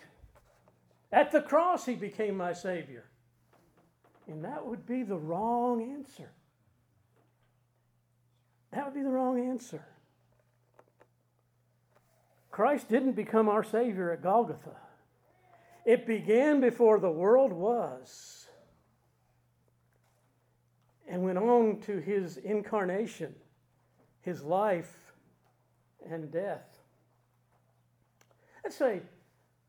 At 1.13 1.31
the 1.31 1.43
cross, 1.43 1.87
he 1.87 1.95
became 1.95 2.37
my 2.37 2.53
Savior. 2.53 3.05
And 4.27 4.45
that 4.45 4.67
would 4.67 4.87
be 4.87 5.03
the 5.03 5.17
wrong 5.17 5.83
answer. 5.83 6.31
That 8.73 8.87
would 8.87 8.95
be 8.95 9.03
the 9.03 9.11
wrong 9.11 9.39
answer. 9.39 9.85
Christ 12.51 12.89
didn't 12.89 13.13
become 13.13 13.49
our 13.49 13.65
Savior 13.65 14.11
at 14.11 14.23
Golgotha. 14.23 14.77
It 15.85 16.07
began 16.07 16.61
before 16.61 17.01
the 17.01 17.11
world 17.11 17.53
was 17.53 18.47
and 21.09 21.23
went 21.23 21.39
on 21.39 21.81
to 21.81 21.99
his 21.99 22.37
incarnation, 22.37 23.35
his 24.21 24.43
life, 24.43 25.13
and 26.09 26.31
death. 26.31 26.79
Let's 28.63 28.77
say, 28.77 29.03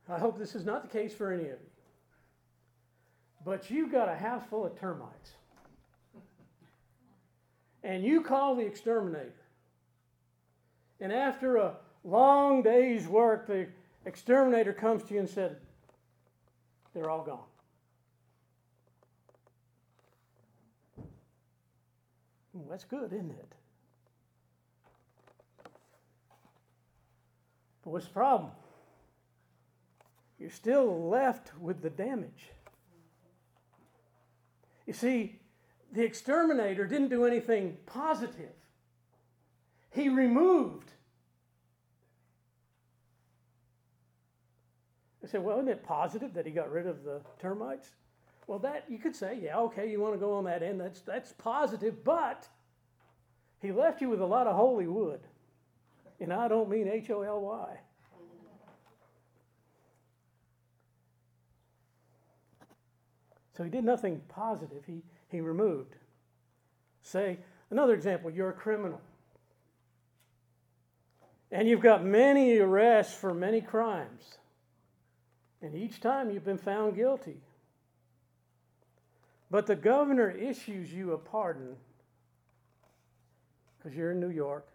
I 0.10 0.20
hope 0.20 0.38
this 0.38 0.56
is 0.56 0.66
not 0.66 0.82
the 0.82 0.90
case 0.90 1.14
for 1.14 1.32
any 1.32 1.44
of 1.44 1.50
you, 1.50 1.58
but 3.46 3.70
you've 3.72 3.92
got 3.92 4.10
a 4.10 4.16
house 4.16 4.44
full 4.50 4.66
of 4.66 4.78
termites. 4.80 5.32
And 7.84 8.04
you 8.04 8.22
call 8.22 8.56
the 8.56 8.66
exterminator. 8.66 9.34
And 11.00 11.12
after 11.12 11.58
a 11.58 11.76
long 12.04 12.64
day's 12.64 13.08
work, 13.08 13.48
the 13.48 13.68
exterminator 14.06 14.74
comes 14.74 15.04
to 15.04 15.14
you 15.14 15.20
and 15.22 15.30
said, 15.30 15.58
They're 16.94 17.10
all 17.10 17.24
gone. 17.24 17.40
Well, 22.54 22.66
that's 22.70 22.84
good, 22.84 23.12
isn't 23.12 23.32
it? 23.32 23.54
But 27.84 27.90
what's 27.90 28.06
the 28.06 28.14
problem? 28.14 28.52
You're 30.40 30.50
still 30.50 31.10
left 31.10 31.52
with 31.60 31.82
the 31.82 31.90
damage. 31.90 32.50
You 34.86 34.94
see, 34.94 35.40
the 35.92 36.04
exterminator 36.04 36.86
didn't 36.86 37.10
do 37.10 37.26
anything 37.26 37.78
positive. 37.86 38.52
He 39.92 40.10
removed 40.10 40.92
I 45.24 45.28
said, 45.28 45.44
well, 45.44 45.58
isn't 45.58 45.70
it 45.70 45.84
positive 45.84 46.34
that 46.34 46.46
he 46.46 46.52
got 46.52 46.70
rid 46.70 46.86
of 46.86 47.04
the 47.04 47.22
termites? 47.40 47.92
Well, 48.46 48.60
that 48.60 48.84
you 48.90 48.98
could 48.98 49.16
say, 49.16 49.40
yeah, 49.42 49.58
okay, 49.58 49.90
you 49.90 50.02
want 50.02 50.14
to 50.14 50.20
go 50.20 50.34
on 50.34 50.44
that 50.44 50.62
end. 50.62 50.82
That's 50.82 51.00
that's 51.00 51.32
positive, 51.32 52.04
but 52.04 52.48
he 53.62 53.72
left 53.72 54.02
you 54.02 54.10
with 54.10 54.20
a 54.20 54.26
lot 54.26 54.48
of 54.48 54.56
holy 54.58 54.88
wood, 54.88 55.22
and 56.20 56.34
I 56.34 56.50
don't 56.50 56.70
mean 56.70 56.90
H 56.90 57.10
O 57.10 57.22
L 57.22 57.40
Y. 57.40 57.78
So 63.56 63.64
he 63.64 63.70
did 63.70 63.84
nothing 63.84 64.22
positive. 64.30 64.84
He 64.86 65.04
he 65.34 65.42
removed. 65.42 65.96
Say 67.02 67.40
another 67.72 67.96
example. 67.96 68.30
You're 68.30 68.52
a 68.52 68.54
criminal. 68.54 69.02
And 71.52 71.68
you've 71.68 71.82
got 71.82 72.06
many 72.06 72.60
arrests 72.60 73.16
for 73.16 73.34
many 73.34 73.60
crimes. 73.60 74.38
And 75.64 75.74
each 75.74 76.00
time 76.00 76.30
you've 76.30 76.46
been 76.46 76.60
found 76.60 76.96
guilty. 76.96 77.42
But 79.50 79.66
the 79.66 79.76
governor 79.76 80.30
issues 80.30 80.94
you 80.94 81.14
a 81.14 81.18
pardon 81.18 81.76
because 83.78 83.98
you're 83.98 84.12
in 84.12 84.20
New 84.20 84.30
York. 84.30 84.68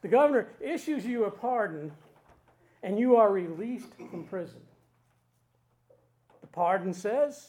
the 0.00 0.08
governor 0.08 0.48
issues 0.58 1.04
you 1.04 1.24
a 1.24 1.30
pardon 1.30 1.92
and 2.82 2.98
you 2.98 3.16
are 3.16 3.30
released 3.30 3.92
from 4.10 4.24
prison. 4.24 4.60
Pardon 6.54 6.94
says 6.94 7.48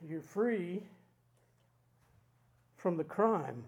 you're 0.00 0.20
free 0.20 0.84
from 2.76 2.96
the 2.96 3.02
crime. 3.02 3.64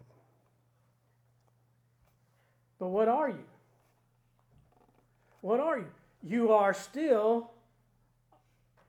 But 2.79 2.87
what 2.89 3.09
are 3.09 3.29
you? 3.29 3.45
What 5.41 5.59
are 5.59 5.79
you? 5.79 5.91
You 6.23 6.53
are 6.53 6.73
still 6.73 7.51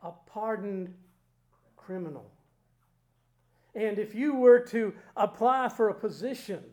a 0.03 0.11
pardoned 0.27 0.93
criminal. 1.75 2.29
And 3.73 3.97
if 3.97 4.13
you 4.13 4.35
were 4.35 4.59
to 4.67 4.93
apply 5.15 5.69
for 5.69 5.89
a 5.89 5.95
position, 5.95 6.63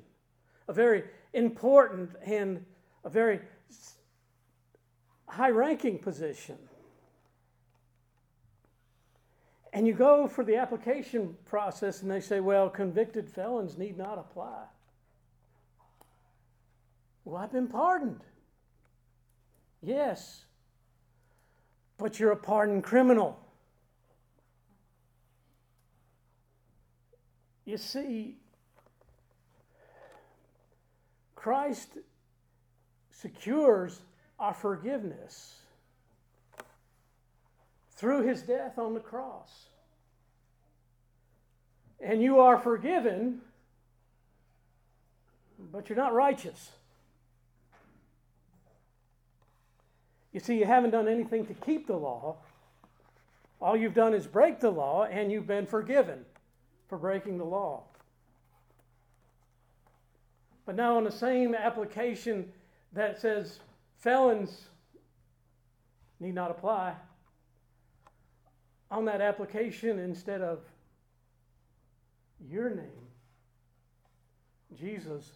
a 0.69 0.75
very 0.75 1.05
important 1.33 2.11
and 2.27 2.63
a 3.05 3.09
very 3.09 3.41
high 5.27 5.49
ranking 5.49 5.99
position, 5.99 6.59
and 9.75 9.89
you 9.89 9.93
go 9.93 10.29
for 10.29 10.45
the 10.45 10.55
application 10.55 11.37
process 11.47 12.03
and 12.03 12.11
they 12.11 12.21
say, 12.21 12.39
well, 12.39 12.71
convicted 12.71 13.29
felons 13.29 13.77
need 13.77 13.99
not 13.99 14.19
apply. 14.19 14.63
Well, 17.25 17.43
I've 17.43 17.51
been 17.51 17.67
pardoned. 17.67 18.21
Yes. 19.83 20.45
But 21.99 22.21
you're 22.21 22.31
a 22.31 22.37
pardoned 22.37 22.85
criminal. 22.85 23.37
You 27.65 27.77
see, 27.77 28.37
Christ 31.35 31.99
secures 33.11 34.03
our 34.39 34.55
forgiveness 34.55 35.64
through 37.97 38.27
his 38.27 38.43
death 38.43 38.79
on 38.79 38.95
the 38.95 39.01
cross. 39.01 39.67
And 42.01 42.23
you 42.23 42.41
are 42.41 42.59
forgiven, 42.59 43.41
but 45.73 45.89
you're 45.89 45.97
not 45.97 46.13
righteous. 46.13 46.71
You 50.33 50.41
see, 50.41 50.59
you 50.59 50.65
haven't 50.65 50.91
done 50.91 51.07
anything 51.07 51.47
to 51.47 51.55
keep 51.55 51.87
the 51.87 51.97
law. 51.97 52.37
All 53.61 53.77
you've 53.77 53.95
done 53.95 54.13
is 54.13 54.27
break 54.27 54.61
the 54.61 54.71
law, 54.71 55.05
and 55.05 55.31
you've 55.31 55.47
been 55.47 55.65
forgiven 55.65 56.25
for 56.89 56.99
breaking 56.99 57.39
the 57.39 57.45
law. 57.45 57.85
But 60.67 60.75
now, 60.75 60.97
on 60.97 61.05
the 61.05 61.13
same 61.13 61.55
application 61.55 62.53
that 62.93 63.21
says 63.21 63.61
felons 63.99 64.65
need 66.21 66.35
not 66.35 66.51
apply, 66.51 66.95
on 68.95 69.05
that 69.07 69.21
application, 69.21 69.99
instead 69.99 70.41
of 70.41 70.61
your 72.49 72.71
name, 72.71 73.09
Jesus 74.75 75.31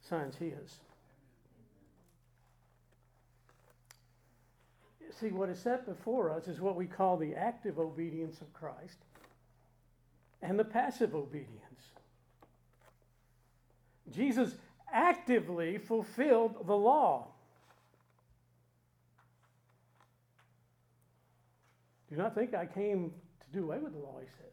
signs 0.00 0.36
his. 0.36 0.76
see, 5.20 5.28
what 5.28 5.48
is 5.48 5.58
set 5.58 5.86
before 5.86 6.30
us 6.30 6.48
is 6.48 6.60
what 6.60 6.74
we 6.74 6.86
call 6.86 7.16
the 7.16 7.34
active 7.34 7.78
obedience 7.78 8.40
of 8.40 8.52
Christ 8.52 8.98
and 10.40 10.58
the 10.58 10.64
passive 10.64 11.14
obedience. 11.14 11.60
Jesus 14.10 14.56
actively 14.92 15.78
fulfilled 15.78 16.66
the 16.66 16.76
law. 16.76 17.28
Do 22.12 22.18
not 22.18 22.34
think 22.34 22.52
I 22.52 22.66
came 22.66 23.10
to 23.40 23.58
do 23.58 23.64
away 23.64 23.78
with 23.78 23.94
the 23.94 23.98
law, 23.98 24.18
he 24.20 24.26
says. 24.26 24.52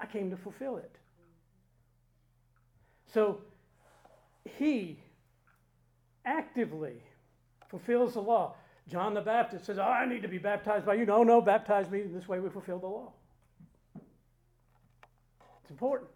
I 0.00 0.06
came 0.06 0.28
to 0.30 0.36
fulfill 0.36 0.76
it. 0.76 0.96
So 3.12 3.38
he 4.58 4.98
actively 6.24 6.96
fulfills 7.68 8.14
the 8.14 8.22
law. 8.22 8.56
John 8.88 9.14
the 9.14 9.20
Baptist 9.20 9.66
says, 9.66 9.78
oh, 9.78 9.82
I 9.82 10.04
need 10.04 10.22
to 10.22 10.28
be 10.28 10.38
baptized 10.38 10.84
by 10.84 10.94
you. 10.94 11.06
No, 11.06 11.22
no, 11.22 11.40
baptize 11.40 11.88
me. 11.88 12.02
This 12.02 12.26
way 12.26 12.40
we 12.40 12.50
fulfill 12.50 12.80
the 12.80 12.88
law. 12.88 13.12
It's 15.62 15.70
important. 15.70 16.10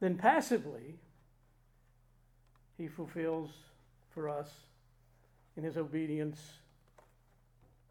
Then 0.00 0.18
passively, 0.18 0.98
he 2.76 2.86
fulfills 2.86 3.48
for 4.12 4.28
us 4.28 4.50
in 5.56 5.64
his 5.64 5.78
obedience 5.78 6.38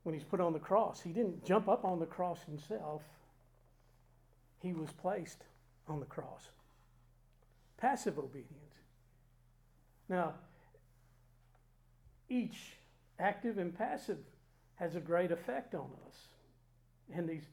when 0.04 0.16
he's 0.16 0.24
put 0.24 0.40
on 0.40 0.54
the 0.54 0.60
cross. 0.60 1.02
He 1.02 1.12
didn't 1.12 1.46
jump 1.46 1.68
up 1.68 1.86
on 1.86 2.00
the 2.00 2.06
cross 2.06 2.40
himself, 2.44 3.04
he 4.60 4.74
was 4.74 4.92
placed 4.92 5.44
on 5.88 6.00
the 6.00 6.06
cross. 6.06 6.50
Passive 7.78 8.20
obedience. 8.20 8.76
Now, 10.08 10.34
each 12.30 12.78
active 13.20 13.58
and 13.58 13.76
passive 13.76 14.20
has 14.76 14.96
a 14.96 15.00
great 15.00 15.32
effect 15.32 15.76
on 15.76 15.90
us. 16.08 16.28
And 17.14 17.28
these, 17.28 17.44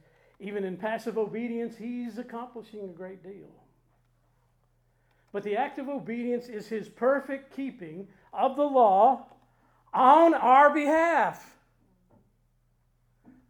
even 0.40 0.64
in 0.64 0.76
passive 0.76 1.18
obedience, 1.18 1.76
he's 1.76 2.18
accomplishing 2.18 2.80
a 2.84 2.88
great 2.88 3.22
deal. 3.22 3.50
But 5.32 5.42
the 5.42 5.56
active 5.56 5.88
obedience 5.88 6.48
is 6.48 6.68
his 6.68 6.88
perfect 6.88 7.54
keeping 7.54 8.08
of 8.32 8.56
the 8.56 8.62
law 8.64 9.26
on 9.92 10.34
our 10.34 10.70
behalf. 10.72 11.57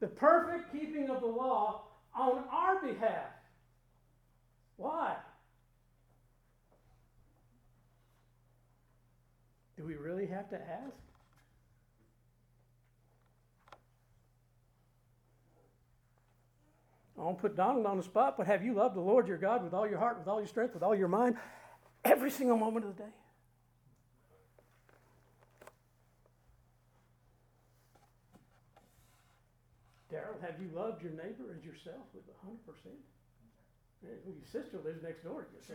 The 0.00 0.06
perfect 0.06 0.72
keeping 0.72 1.10
of 1.10 1.20
the 1.20 1.26
law 1.26 1.82
on 2.14 2.44
our 2.50 2.80
behalf. 2.80 3.26
Why? 4.76 5.16
Do 9.76 9.84
we 9.84 9.94
really 9.94 10.26
have 10.26 10.48
to 10.50 10.56
ask? 10.56 10.94
I 17.18 17.22
won't 17.22 17.38
put 17.38 17.56
Donald 17.56 17.84
on 17.86 17.96
the 17.96 18.02
spot, 18.04 18.36
but 18.36 18.46
have 18.46 18.64
you 18.64 18.74
loved 18.74 18.94
the 18.94 19.00
Lord 19.00 19.26
your 19.26 19.38
God 19.38 19.64
with 19.64 19.74
all 19.74 19.88
your 19.88 19.98
heart, 19.98 20.18
with 20.18 20.28
all 20.28 20.38
your 20.38 20.46
strength, 20.46 20.74
with 20.74 20.84
all 20.84 20.94
your 20.94 21.08
mind, 21.08 21.36
every 22.04 22.30
single 22.30 22.56
moment 22.56 22.86
of 22.86 22.96
the 22.96 23.02
day? 23.02 23.08
Have 30.40 30.60
you 30.60 30.70
loved 30.74 31.02
your 31.02 31.12
neighbor 31.12 31.50
as 31.56 31.64
yourself 31.64 32.06
with 32.14 32.26
100%? 32.46 32.54
Well, 34.02 34.12
your 34.26 34.46
sister 34.46 34.78
lives 34.84 35.02
next 35.02 35.24
door 35.24 35.42
to 35.42 35.48
you. 35.50 35.68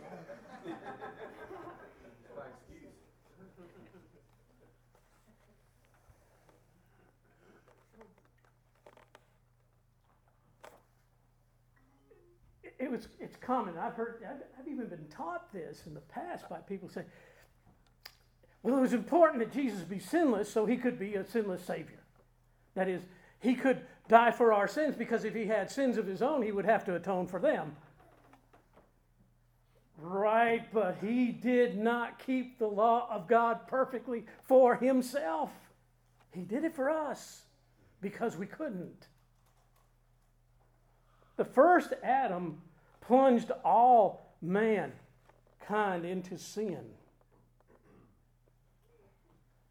It 12.78 12.90
was 12.90 13.08
it's 13.20 13.36
common. 13.36 13.78
I've 13.78 13.94
heard 13.94 14.22
I've, 14.28 14.42
I've, 14.58 14.68
even 14.68 14.88
been 14.88 15.06
taught 15.08 15.52
this 15.52 15.82
in 15.86 15.94
the 15.94 16.00
past 16.00 16.48
by 16.48 16.58
people 16.58 16.88
saying, 16.88 17.06
well, 18.62 18.76
it 18.76 18.80
was 18.80 18.92
important 18.92 19.38
that 19.40 19.52
Jesus 19.52 19.80
be 19.82 19.98
sinless 19.98 20.52
so 20.52 20.66
he 20.66 20.76
could 20.76 20.98
be 20.98 21.14
a 21.14 21.24
sinless 21.24 21.64
Savior. 21.64 22.00
That 22.74 22.88
is, 22.88 23.02
he 23.40 23.54
could 23.54 23.82
die 24.08 24.30
for 24.30 24.52
our 24.52 24.68
sins 24.68 24.94
because 24.96 25.24
if 25.24 25.34
he 25.34 25.46
had 25.46 25.70
sins 25.70 25.96
of 25.96 26.06
his 26.06 26.22
own, 26.22 26.42
he 26.42 26.52
would 26.52 26.64
have 26.64 26.84
to 26.84 26.94
atone 26.94 27.26
for 27.26 27.40
them. 27.40 27.76
Right, 29.96 30.70
but 30.72 30.98
he 31.00 31.28
did 31.32 31.78
not 31.78 32.18
keep 32.18 32.58
the 32.58 32.66
law 32.66 33.08
of 33.10 33.28
God 33.28 33.66
perfectly 33.68 34.24
for 34.44 34.76
himself. 34.76 35.50
He 36.32 36.42
did 36.42 36.64
it 36.64 36.74
for 36.74 36.90
us 36.90 37.42
because 38.00 38.36
we 38.36 38.46
couldn't. 38.46 39.06
The 41.36 41.44
first 41.44 41.94
Adam 42.02 42.60
plunged 43.00 43.50
all 43.64 44.36
mankind 44.42 46.04
into 46.04 46.38
sin. 46.38 46.84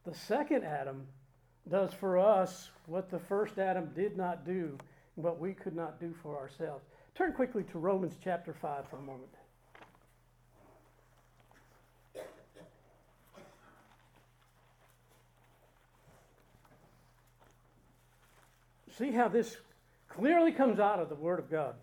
The 0.05 0.13
second 0.13 0.63
Adam 0.63 1.07
does 1.69 1.93
for 1.93 2.17
us 2.17 2.69
what 2.85 3.09
the 3.09 3.19
first 3.19 3.57
Adam 3.57 3.89
did 3.95 4.17
not 4.17 4.45
do, 4.45 4.77
what 5.15 5.39
we 5.39 5.53
could 5.53 5.75
not 5.75 5.99
do 5.99 6.13
for 6.21 6.37
ourselves. 6.37 6.85
Turn 7.15 7.33
quickly 7.33 7.63
to 7.63 7.79
Romans 7.79 8.15
chapter 8.23 8.53
5 8.53 8.87
for 8.89 8.97
a 8.97 9.01
moment. 9.01 9.29
See 18.97 19.11
how 19.11 19.27
this 19.27 19.57
clearly 20.07 20.51
comes 20.51 20.79
out 20.79 20.99
of 20.99 21.09
the 21.09 21.15
Word 21.15 21.39
of 21.39 21.49
God. 21.49 21.75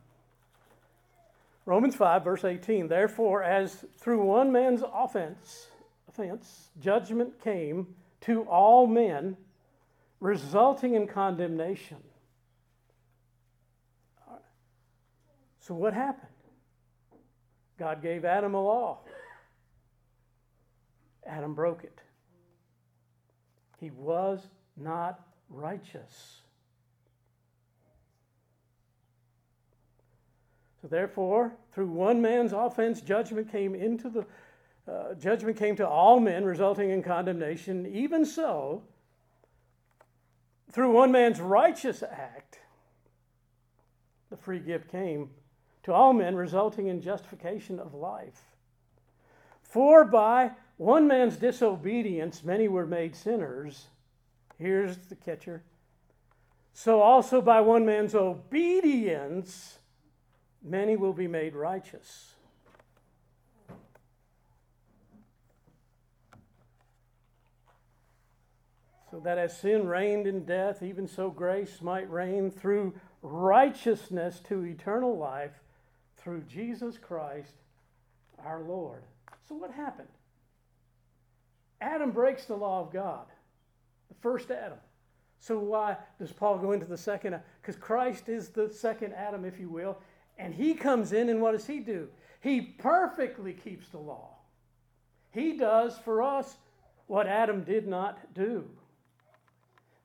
Romans 1.66 1.94
5, 1.96 2.24
verse 2.24 2.44
18. 2.44 2.88
Therefore, 2.88 3.42
as 3.42 3.84
through 3.98 4.24
one 4.24 4.52
man's 4.52 4.82
offense, 4.94 5.66
offense, 6.08 6.68
judgment 6.80 7.40
came 7.42 7.94
to 8.22 8.42
all 8.42 8.86
men, 8.86 9.36
resulting 10.20 10.94
in 10.94 11.06
condemnation. 11.06 11.98
So, 15.60 15.74
what 15.74 15.92
happened? 15.92 16.26
God 17.78 18.02
gave 18.02 18.24
Adam 18.24 18.54
a 18.54 18.62
law. 18.62 18.98
Adam 21.26 21.54
broke 21.54 21.84
it. 21.84 22.00
He 23.78 23.90
was 23.90 24.40
not 24.76 25.20
righteous. 25.48 26.40
So 30.82 30.88
therefore, 30.88 31.52
through 31.72 31.88
one 31.88 32.22
man's 32.22 32.52
offense, 32.52 33.00
judgment 33.00 33.50
came 33.52 33.74
into 33.74 34.08
the 34.08 34.26
uh, 34.90 35.14
judgment 35.14 35.56
came 35.56 35.76
to 35.76 35.86
all 35.86 36.18
men, 36.18 36.44
resulting 36.44 36.90
in 36.90 37.02
condemnation. 37.02 37.86
Even 37.86 38.24
so, 38.24 38.82
through 40.70 40.92
one 40.92 41.12
man's 41.12 41.40
righteous 41.40 42.02
act, 42.02 42.60
the 44.30 44.36
free 44.36 44.60
gift 44.60 44.90
came 44.90 45.30
to 45.82 45.92
all 45.92 46.12
men, 46.12 46.36
resulting 46.36 46.86
in 46.86 47.00
justification 47.00 47.78
of 47.78 47.94
life. 47.94 48.42
For 49.62 50.04
by 50.04 50.52
one 50.76 51.06
man's 51.06 51.36
disobedience, 51.36 52.44
many 52.44 52.68
were 52.68 52.86
made 52.86 53.16
sinners. 53.16 53.86
Here's 54.58 54.96
the 54.96 55.16
catcher. 55.16 55.62
So 56.72 57.00
also 57.00 57.40
by 57.40 57.60
one 57.60 57.84
man's 57.84 58.14
obedience, 58.14 59.78
many 60.62 60.96
will 60.96 61.12
be 61.12 61.26
made 61.26 61.54
righteous. 61.54 62.34
So 69.10 69.18
that 69.20 69.38
as 69.38 69.58
sin 69.58 69.86
reigned 69.88 70.26
in 70.26 70.44
death, 70.44 70.82
even 70.82 71.08
so 71.08 71.30
grace 71.30 71.82
might 71.82 72.10
reign 72.10 72.50
through 72.50 72.94
righteousness 73.22 74.40
to 74.48 74.64
eternal 74.64 75.18
life 75.18 75.60
through 76.16 76.42
Jesus 76.42 76.96
Christ 76.96 77.54
our 78.44 78.60
Lord. 78.60 79.02
So 79.48 79.56
what 79.56 79.72
happened? 79.72 80.08
Adam 81.80 82.12
breaks 82.12 82.44
the 82.44 82.56
law 82.56 82.80
of 82.80 82.92
God, 82.92 83.26
the 84.08 84.14
first 84.20 84.50
Adam. 84.50 84.78
So 85.40 85.58
why 85.58 85.96
does 86.18 86.32
Paul 86.32 86.58
go 86.58 86.72
into 86.72 86.86
the 86.86 86.98
second? 86.98 87.40
Because 87.60 87.76
Christ 87.76 88.28
is 88.28 88.50
the 88.50 88.70
second 88.70 89.14
Adam, 89.14 89.44
if 89.44 89.58
you 89.58 89.68
will, 89.68 89.98
and 90.38 90.54
he 90.54 90.74
comes 90.74 91.12
in, 91.12 91.28
and 91.30 91.40
what 91.40 91.52
does 91.52 91.66
he 91.66 91.80
do? 91.80 92.08
He 92.40 92.60
perfectly 92.60 93.54
keeps 93.54 93.88
the 93.88 93.98
law. 93.98 94.36
He 95.32 95.56
does 95.56 95.98
for 95.98 96.22
us 96.22 96.56
what 97.06 97.26
Adam 97.26 97.64
did 97.64 97.88
not 97.88 98.34
do. 98.34 98.68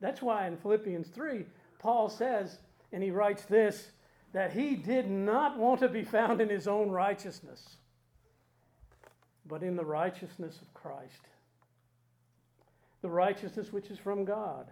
That's 0.06 0.22
why 0.22 0.46
in 0.46 0.56
Philippians 0.56 1.08
3, 1.08 1.44
Paul 1.80 2.08
says, 2.08 2.58
and 2.92 3.02
he 3.02 3.10
writes 3.10 3.42
this, 3.46 3.90
that 4.32 4.52
he 4.52 4.76
did 4.76 5.10
not 5.10 5.58
want 5.58 5.80
to 5.80 5.88
be 5.88 6.04
found 6.04 6.40
in 6.40 6.48
his 6.48 6.68
own 6.68 6.90
righteousness, 6.90 7.78
but 9.46 9.64
in 9.64 9.74
the 9.74 9.84
righteousness 9.84 10.60
of 10.62 10.72
Christ. 10.74 11.26
the 13.02 13.08
righteousness 13.08 13.72
which 13.72 13.90
is 13.90 13.98
from 13.98 14.24
God. 14.24 14.66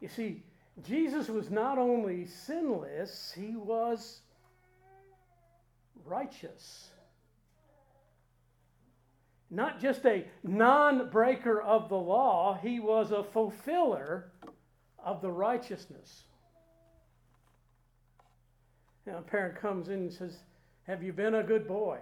You 0.00 0.08
see, 0.08 0.42
Jesus 0.86 1.28
was 1.28 1.50
not 1.50 1.78
only 1.78 2.26
sinless, 2.26 3.32
he 3.34 3.56
was 3.56 4.20
righteous. 6.04 6.90
Not 9.54 9.80
just 9.80 10.04
a 10.04 10.26
non 10.42 11.10
breaker 11.10 11.60
of 11.62 11.88
the 11.88 11.96
law, 11.96 12.58
he 12.60 12.80
was 12.80 13.12
a 13.12 13.22
fulfiller 13.22 14.32
of 14.98 15.22
the 15.22 15.30
righteousness. 15.30 16.24
Now, 19.06 19.18
a 19.18 19.22
parent 19.22 19.60
comes 19.60 19.88
in 19.88 19.94
and 19.94 20.12
says, 20.12 20.36
Have 20.88 21.04
you 21.04 21.12
been 21.12 21.36
a 21.36 21.44
good 21.44 21.68
boy? 21.68 22.00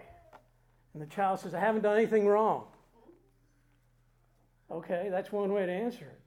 And 0.94 1.02
the 1.02 1.06
child 1.06 1.40
says, 1.40 1.52
I 1.52 1.60
haven't 1.60 1.82
done 1.82 1.96
anything 1.96 2.26
wrong. 2.26 2.64
Okay, 4.70 5.08
that's 5.10 5.30
one 5.30 5.52
way 5.52 5.66
to 5.66 5.72
answer 5.72 6.06
it. 6.06 6.20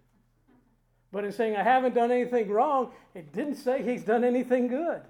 But 1.12 1.26
in 1.26 1.32
saying, 1.32 1.56
I 1.56 1.64
haven't 1.64 1.96
done 1.96 2.12
anything 2.12 2.50
wrong, 2.50 2.92
it 3.16 3.34
didn't 3.34 3.56
say 3.56 3.82
he's 3.82 4.04
done 4.04 4.24
anything 4.24 4.68
good. 4.68 5.02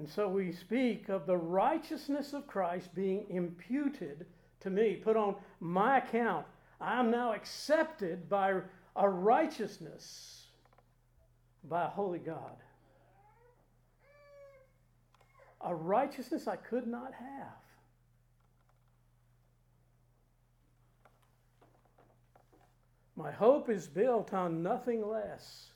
And 0.00 0.08
so 0.08 0.28
we 0.28 0.50
speak 0.50 1.10
of 1.10 1.26
the 1.26 1.36
righteousness 1.36 2.32
of 2.32 2.46
Christ 2.46 2.94
being 2.94 3.26
imputed 3.28 4.24
to 4.60 4.70
me, 4.70 4.94
put 4.94 5.14
on 5.14 5.34
my 5.60 5.98
account. 5.98 6.46
I 6.80 6.98
am 6.98 7.10
now 7.10 7.34
accepted 7.34 8.26
by 8.26 8.62
a 8.96 9.06
righteousness 9.06 10.46
by 11.64 11.84
a 11.84 11.88
holy 11.88 12.18
God. 12.18 12.56
A 15.60 15.74
righteousness 15.74 16.48
I 16.48 16.56
could 16.56 16.86
not 16.86 17.12
have. 17.12 17.60
My 23.16 23.30
hope 23.30 23.68
is 23.68 23.86
built 23.86 24.32
on 24.32 24.62
nothing 24.62 25.06
less 25.06 25.66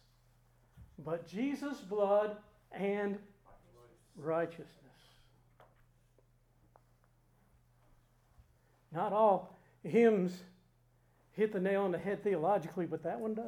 but 1.04 1.28
Jesus' 1.28 1.80
blood 1.80 2.38
and 2.72 3.18
righteousness. 4.16 4.68
Not 8.92 9.12
all 9.12 9.58
hymns 9.82 10.32
hit 11.32 11.52
the 11.52 11.60
nail 11.60 11.82
on 11.82 11.92
the 11.92 11.98
head 11.98 12.22
theologically, 12.22 12.86
but 12.86 13.02
that 13.02 13.18
one 13.18 13.34
does. 13.34 13.44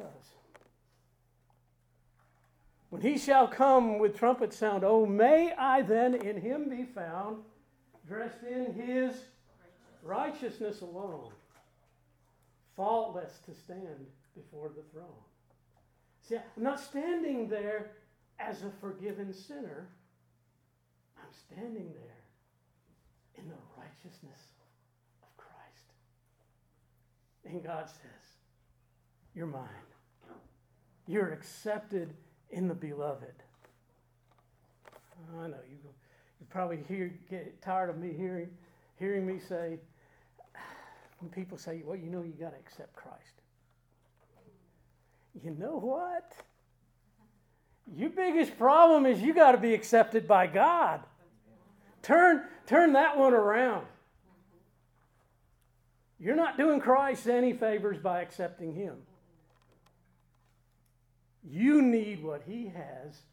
When 2.89 3.01
he 3.01 3.17
shall 3.17 3.47
come 3.47 3.99
with 3.99 4.17
trumpet 4.17 4.53
sound, 4.53 4.83
oh, 4.83 5.05
may 5.05 5.53
I 5.53 5.81
then 5.81 6.15
in 6.15 6.39
him 6.39 6.69
be 6.69 6.83
found, 6.83 7.37
dressed 8.07 8.43
in 8.43 8.73
his 8.73 9.13
righteousness 10.03 10.81
alone, 10.81 11.31
faultless 12.75 13.39
to 13.45 13.53
stand 13.53 14.05
before 14.35 14.69
the 14.69 14.83
throne. 14.93 15.07
See, 16.21 16.35
I'm 16.35 16.63
not 16.63 16.79
standing 16.79 17.49
there 17.49 17.91
as 18.39 18.63
a 18.63 18.71
forgiven 18.81 19.33
sinner. 19.33 19.87
I'm 21.27 21.33
standing 21.57 21.91
there 21.93 22.23
in 23.37 23.49
the 23.49 23.55
righteousness 23.77 24.39
of 25.21 25.35
Christ. 25.35 25.91
And 27.45 27.63
God 27.63 27.87
says, 27.87 28.37
You're 29.35 29.47
mine. 29.47 29.67
You're 31.05 31.31
accepted 31.33 32.13
in 32.49 32.67
the 32.67 32.73
beloved. 32.73 33.33
I 35.41 35.47
know 35.47 35.57
you, 35.69 35.77
you 36.39 36.47
probably 36.49 36.79
hear, 36.87 37.13
get 37.29 37.61
tired 37.61 37.89
of 37.89 37.97
me 37.97 38.13
hearing, 38.13 38.49
hearing 38.97 39.25
me 39.25 39.39
say, 39.39 39.79
when 41.19 41.31
people 41.31 41.57
say, 41.57 41.81
well, 41.83 41.97
you 41.97 42.09
know, 42.09 42.21
you 42.21 42.33
got 42.39 42.51
to 42.51 42.57
accept 42.57 42.95
Christ. 42.95 43.41
You 45.43 45.51
know 45.51 45.77
what? 45.77 46.33
Your 47.95 48.09
biggest 48.09 48.57
problem 48.57 49.05
is 49.05 49.21
you 49.21 49.33
got 49.33 49.53
to 49.53 49.57
be 49.57 49.73
accepted 49.73 50.27
by 50.27 50.47
God. 50.47 51.01
Turn, 52.07 52.43
turn 52.65 52.93
that 52.93 53.17
one 53.17 53.33
around. 53.33 53.85
You're 56.17 56.37
not 56.37 56.57
doing 56.57 56.79
Christ 56.79 57.27
any 57.27 57.51
favors 57.51 57.97
by 57.97 58.21
accepting 58.21 58.73
Him. 58.73 58.95
You 61.43 61.81
need 61.81 62.23
what 62.23 62.43
He 62.47 62.67
has 62.67 63.23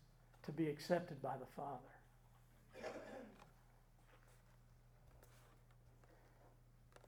to 0.46 0.50
be 0.50 0.66
accepted 0.66 1.22
by 1.22 1.34
the 1.38 1.46
Father. 1.54 1.78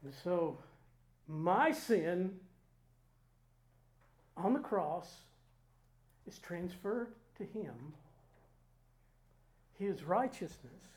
And 0.04 0.14
so, 0.22 0.58
my 1.26 1.72
sin 1.72 2.38
on 4.36 4.52
the 4.52 4.60
cross 4.60 5.12
is 6.28 6.38
transferred 6.38 7.08
to 7.38 7.44
Him. 7.44 7.74
His 9.80 10.04
righteousness 10.04 10.95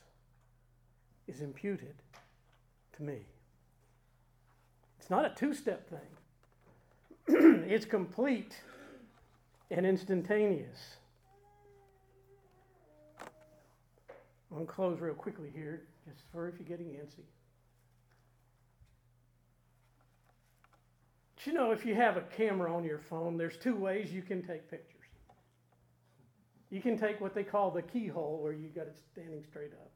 is 1.30 1.42
imputed 1.42 1.96
to 2.98 3.04
me. 3.04 3.20
It's 5.00 5.10
not 5.10 5.26
a 5.26 5.30
two 5.30 5.54
step 5.54 5.90
thing, 5.90 7.64
it's 7.70 7.86
complete 7.86 8.56
and 9.72 9.86
instantaneous. 9.86 10.98
I'm 14.52 14.58
going 14.58 14.68
to 14.68 14.74
close 14.74 15.00
real 15.00 15.14
quickly 15.14 15.52
here, 15.54 15.84
just 16.08 16.24
for 16.32 16.48
if 16.48 16.56
you're 16.58 16.68
getting 16.68 16.88
antsy. 16.88 17.24
But 21.36 21.46
you 21.46 21.54
know, 21.54 21.72
if 21.72 21.86
you 21.86 21.94
have 21.94 22.18
a 22.18 22.22
camera 22.22 22.76
on 22.76 22.84
your 22.84 22.98
phone, 22.98 23.38
there's 23.38 23.58
two 23.58 23.76
ways 23.76 24.12
you 24.12 24.24
can 24.24 24.42
take 24.42 24.70
pictures. 24.70 24.96
You 26.72 26.82
can 26.82 26.98
take 26.98 27.22
what 27.22 27.36
they 27.36 27.44
call 27.44 27.72
the 27.72 27.82
keyhole, 27.82 28.40
where 28.42 28.54
you 28.54 28.70
got 28.70 28.88
it 28.88 28.98
standing 29.12 29.44
straight 29.48 29.74
up, 29.74 29.92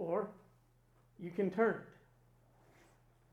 or 0.00 0.28
you 1.20 1.30
can 1.30 1.50
turn 1.50 1.74
it. 1.74 1.80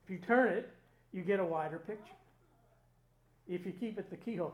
If 0.03 0.11
you 0.11 0.17
turn 0.17 0.49
it, 0.49 0.69
you 1.13 1.21
get 1.21 1.39
a 1.39 1.45
wider 1.45 1.79
picture. 1.79 2.13
If 3.47 3.65
you 3.65 3.71
keep 3.71 3.97
it 3.97 4.09
the 4.09 4.17
keyhole. 4.17 4.53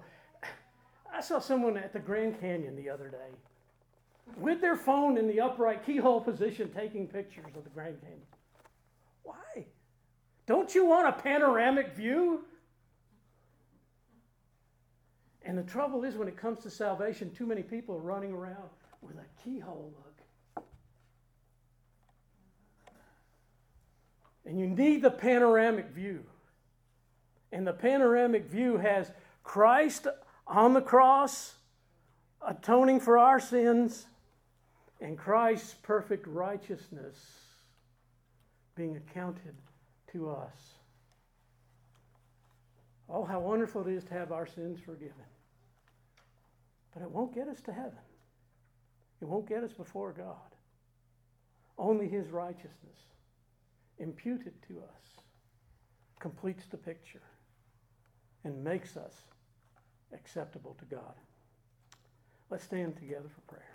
I 1.12 1.21
saw 1.21 1.39
someone 1.39 1.76
at 1.76 1.91
the 1.91 1.99
Grand 1.99 2.39
Canyon 2.39 2.76
the 2.76 2.89
other 2.89 3.10
day 3.10 4.38
with 4.38 4.62
their 4.62 4.78
phone 4.78 5.17
in 5.17 5.28
the 5.28 5.41
upright 5.41 5.86
keyhole 5.86 6.21
position 6.21 6.71
taking 6.76 7.08
pictures 7.08 7.45
of 7.56 7.63
the 7.63 7.69
Grand 7.71 7.99
Canyon. 8.02 8.21
Why? 9.23 9.65
Don't 10.45 10.73
you 10.73 10.86
want 10.86 11.08
a 11.08 11.12
panoramic 11.12 11.93
view? 11.93 12.45
And 15.45 15.58
the 15.58 15.63
trouble 15.63 16.04
is, 16.04 16.15
when 16.15 16.28
it 16.28 16.38
comes 16.38 16.60
to 16.62 16.69
salvation, 16.69 17.32
too 17.32 17.45
many 17.45 17.63
people 17.63 17.95
are 17.95 18.02
running 18.02 18.32
around 18.32 18.69
with 19.02 19.17
a 19.17 19.43
keyhole 19.43 19.91
look. 19.97 20.13
And 24.45 24.60
you 24.60 24.67
need 24.67 25.01
the 25.01 25.12
panoramic 25.12 25.89
view. 25.89 26.23
And 27.51 27.65
the 27.65 27.73
panoramic 27.73 28.45
view 28.45 28.77
has 28.77 29.12
Christ 29.43 30.08
on 30.47 30.73
the 30.73 30.82
cross, 30.82 31.56
atoning 32.45 32.99
for 32.99 33.17
our 33.17 33.39
sins, 33.39 34.06
and 34.99 35.17
Christ's 35.17 35.75
perfect 35.84 36.27
righteousness 36.27 37.15
being 38.75 38.97
accounted 38.97 39.56
to 40.11 40.30
us. 40.30 40.74
Oh, 43.09 43.24
how 43.24 43.39
wonderful 43.39 43.88
it 43.88 43.93
is 43.93 44.03
to 44.05 44.13
have 44.13 44.32
our 44.32 44.47
sins 44.47 44.80
forgiven. 44.84 45.13
But 46.93 47.03
it 47.03 47.11
won't 47.11 47.34
get 47.34 47.47
us 47.47 47.61
to 47.61 47.74
heaven. 47.74 47.99
It 49.22 49.26
won't 49.26 49.47
get 49.47 49.63
us 49.63 49.74
before 49.74 50.11
God. 50.13 50.36
Only 51.78 52.07
His 52.07 52.30
righteousness, 52.30 52.99
imputed 53.99 54.53
to 54.67 54.79
us, 54.79 55.23
completes 56.19 56.65
the 56.67 56.77
picture 56.77 57.21
and 58.43 58.63
makes 58.63 58.97
us 58.97 59.13
acceptable 60.13 60.75
to 60.79 60.85
God. 60.85 61.13
Let's 62.49 62.63
stand 62.63 62.95
together 62.97 63.29
for 63.33 63.41
prayer. 63.53 63.72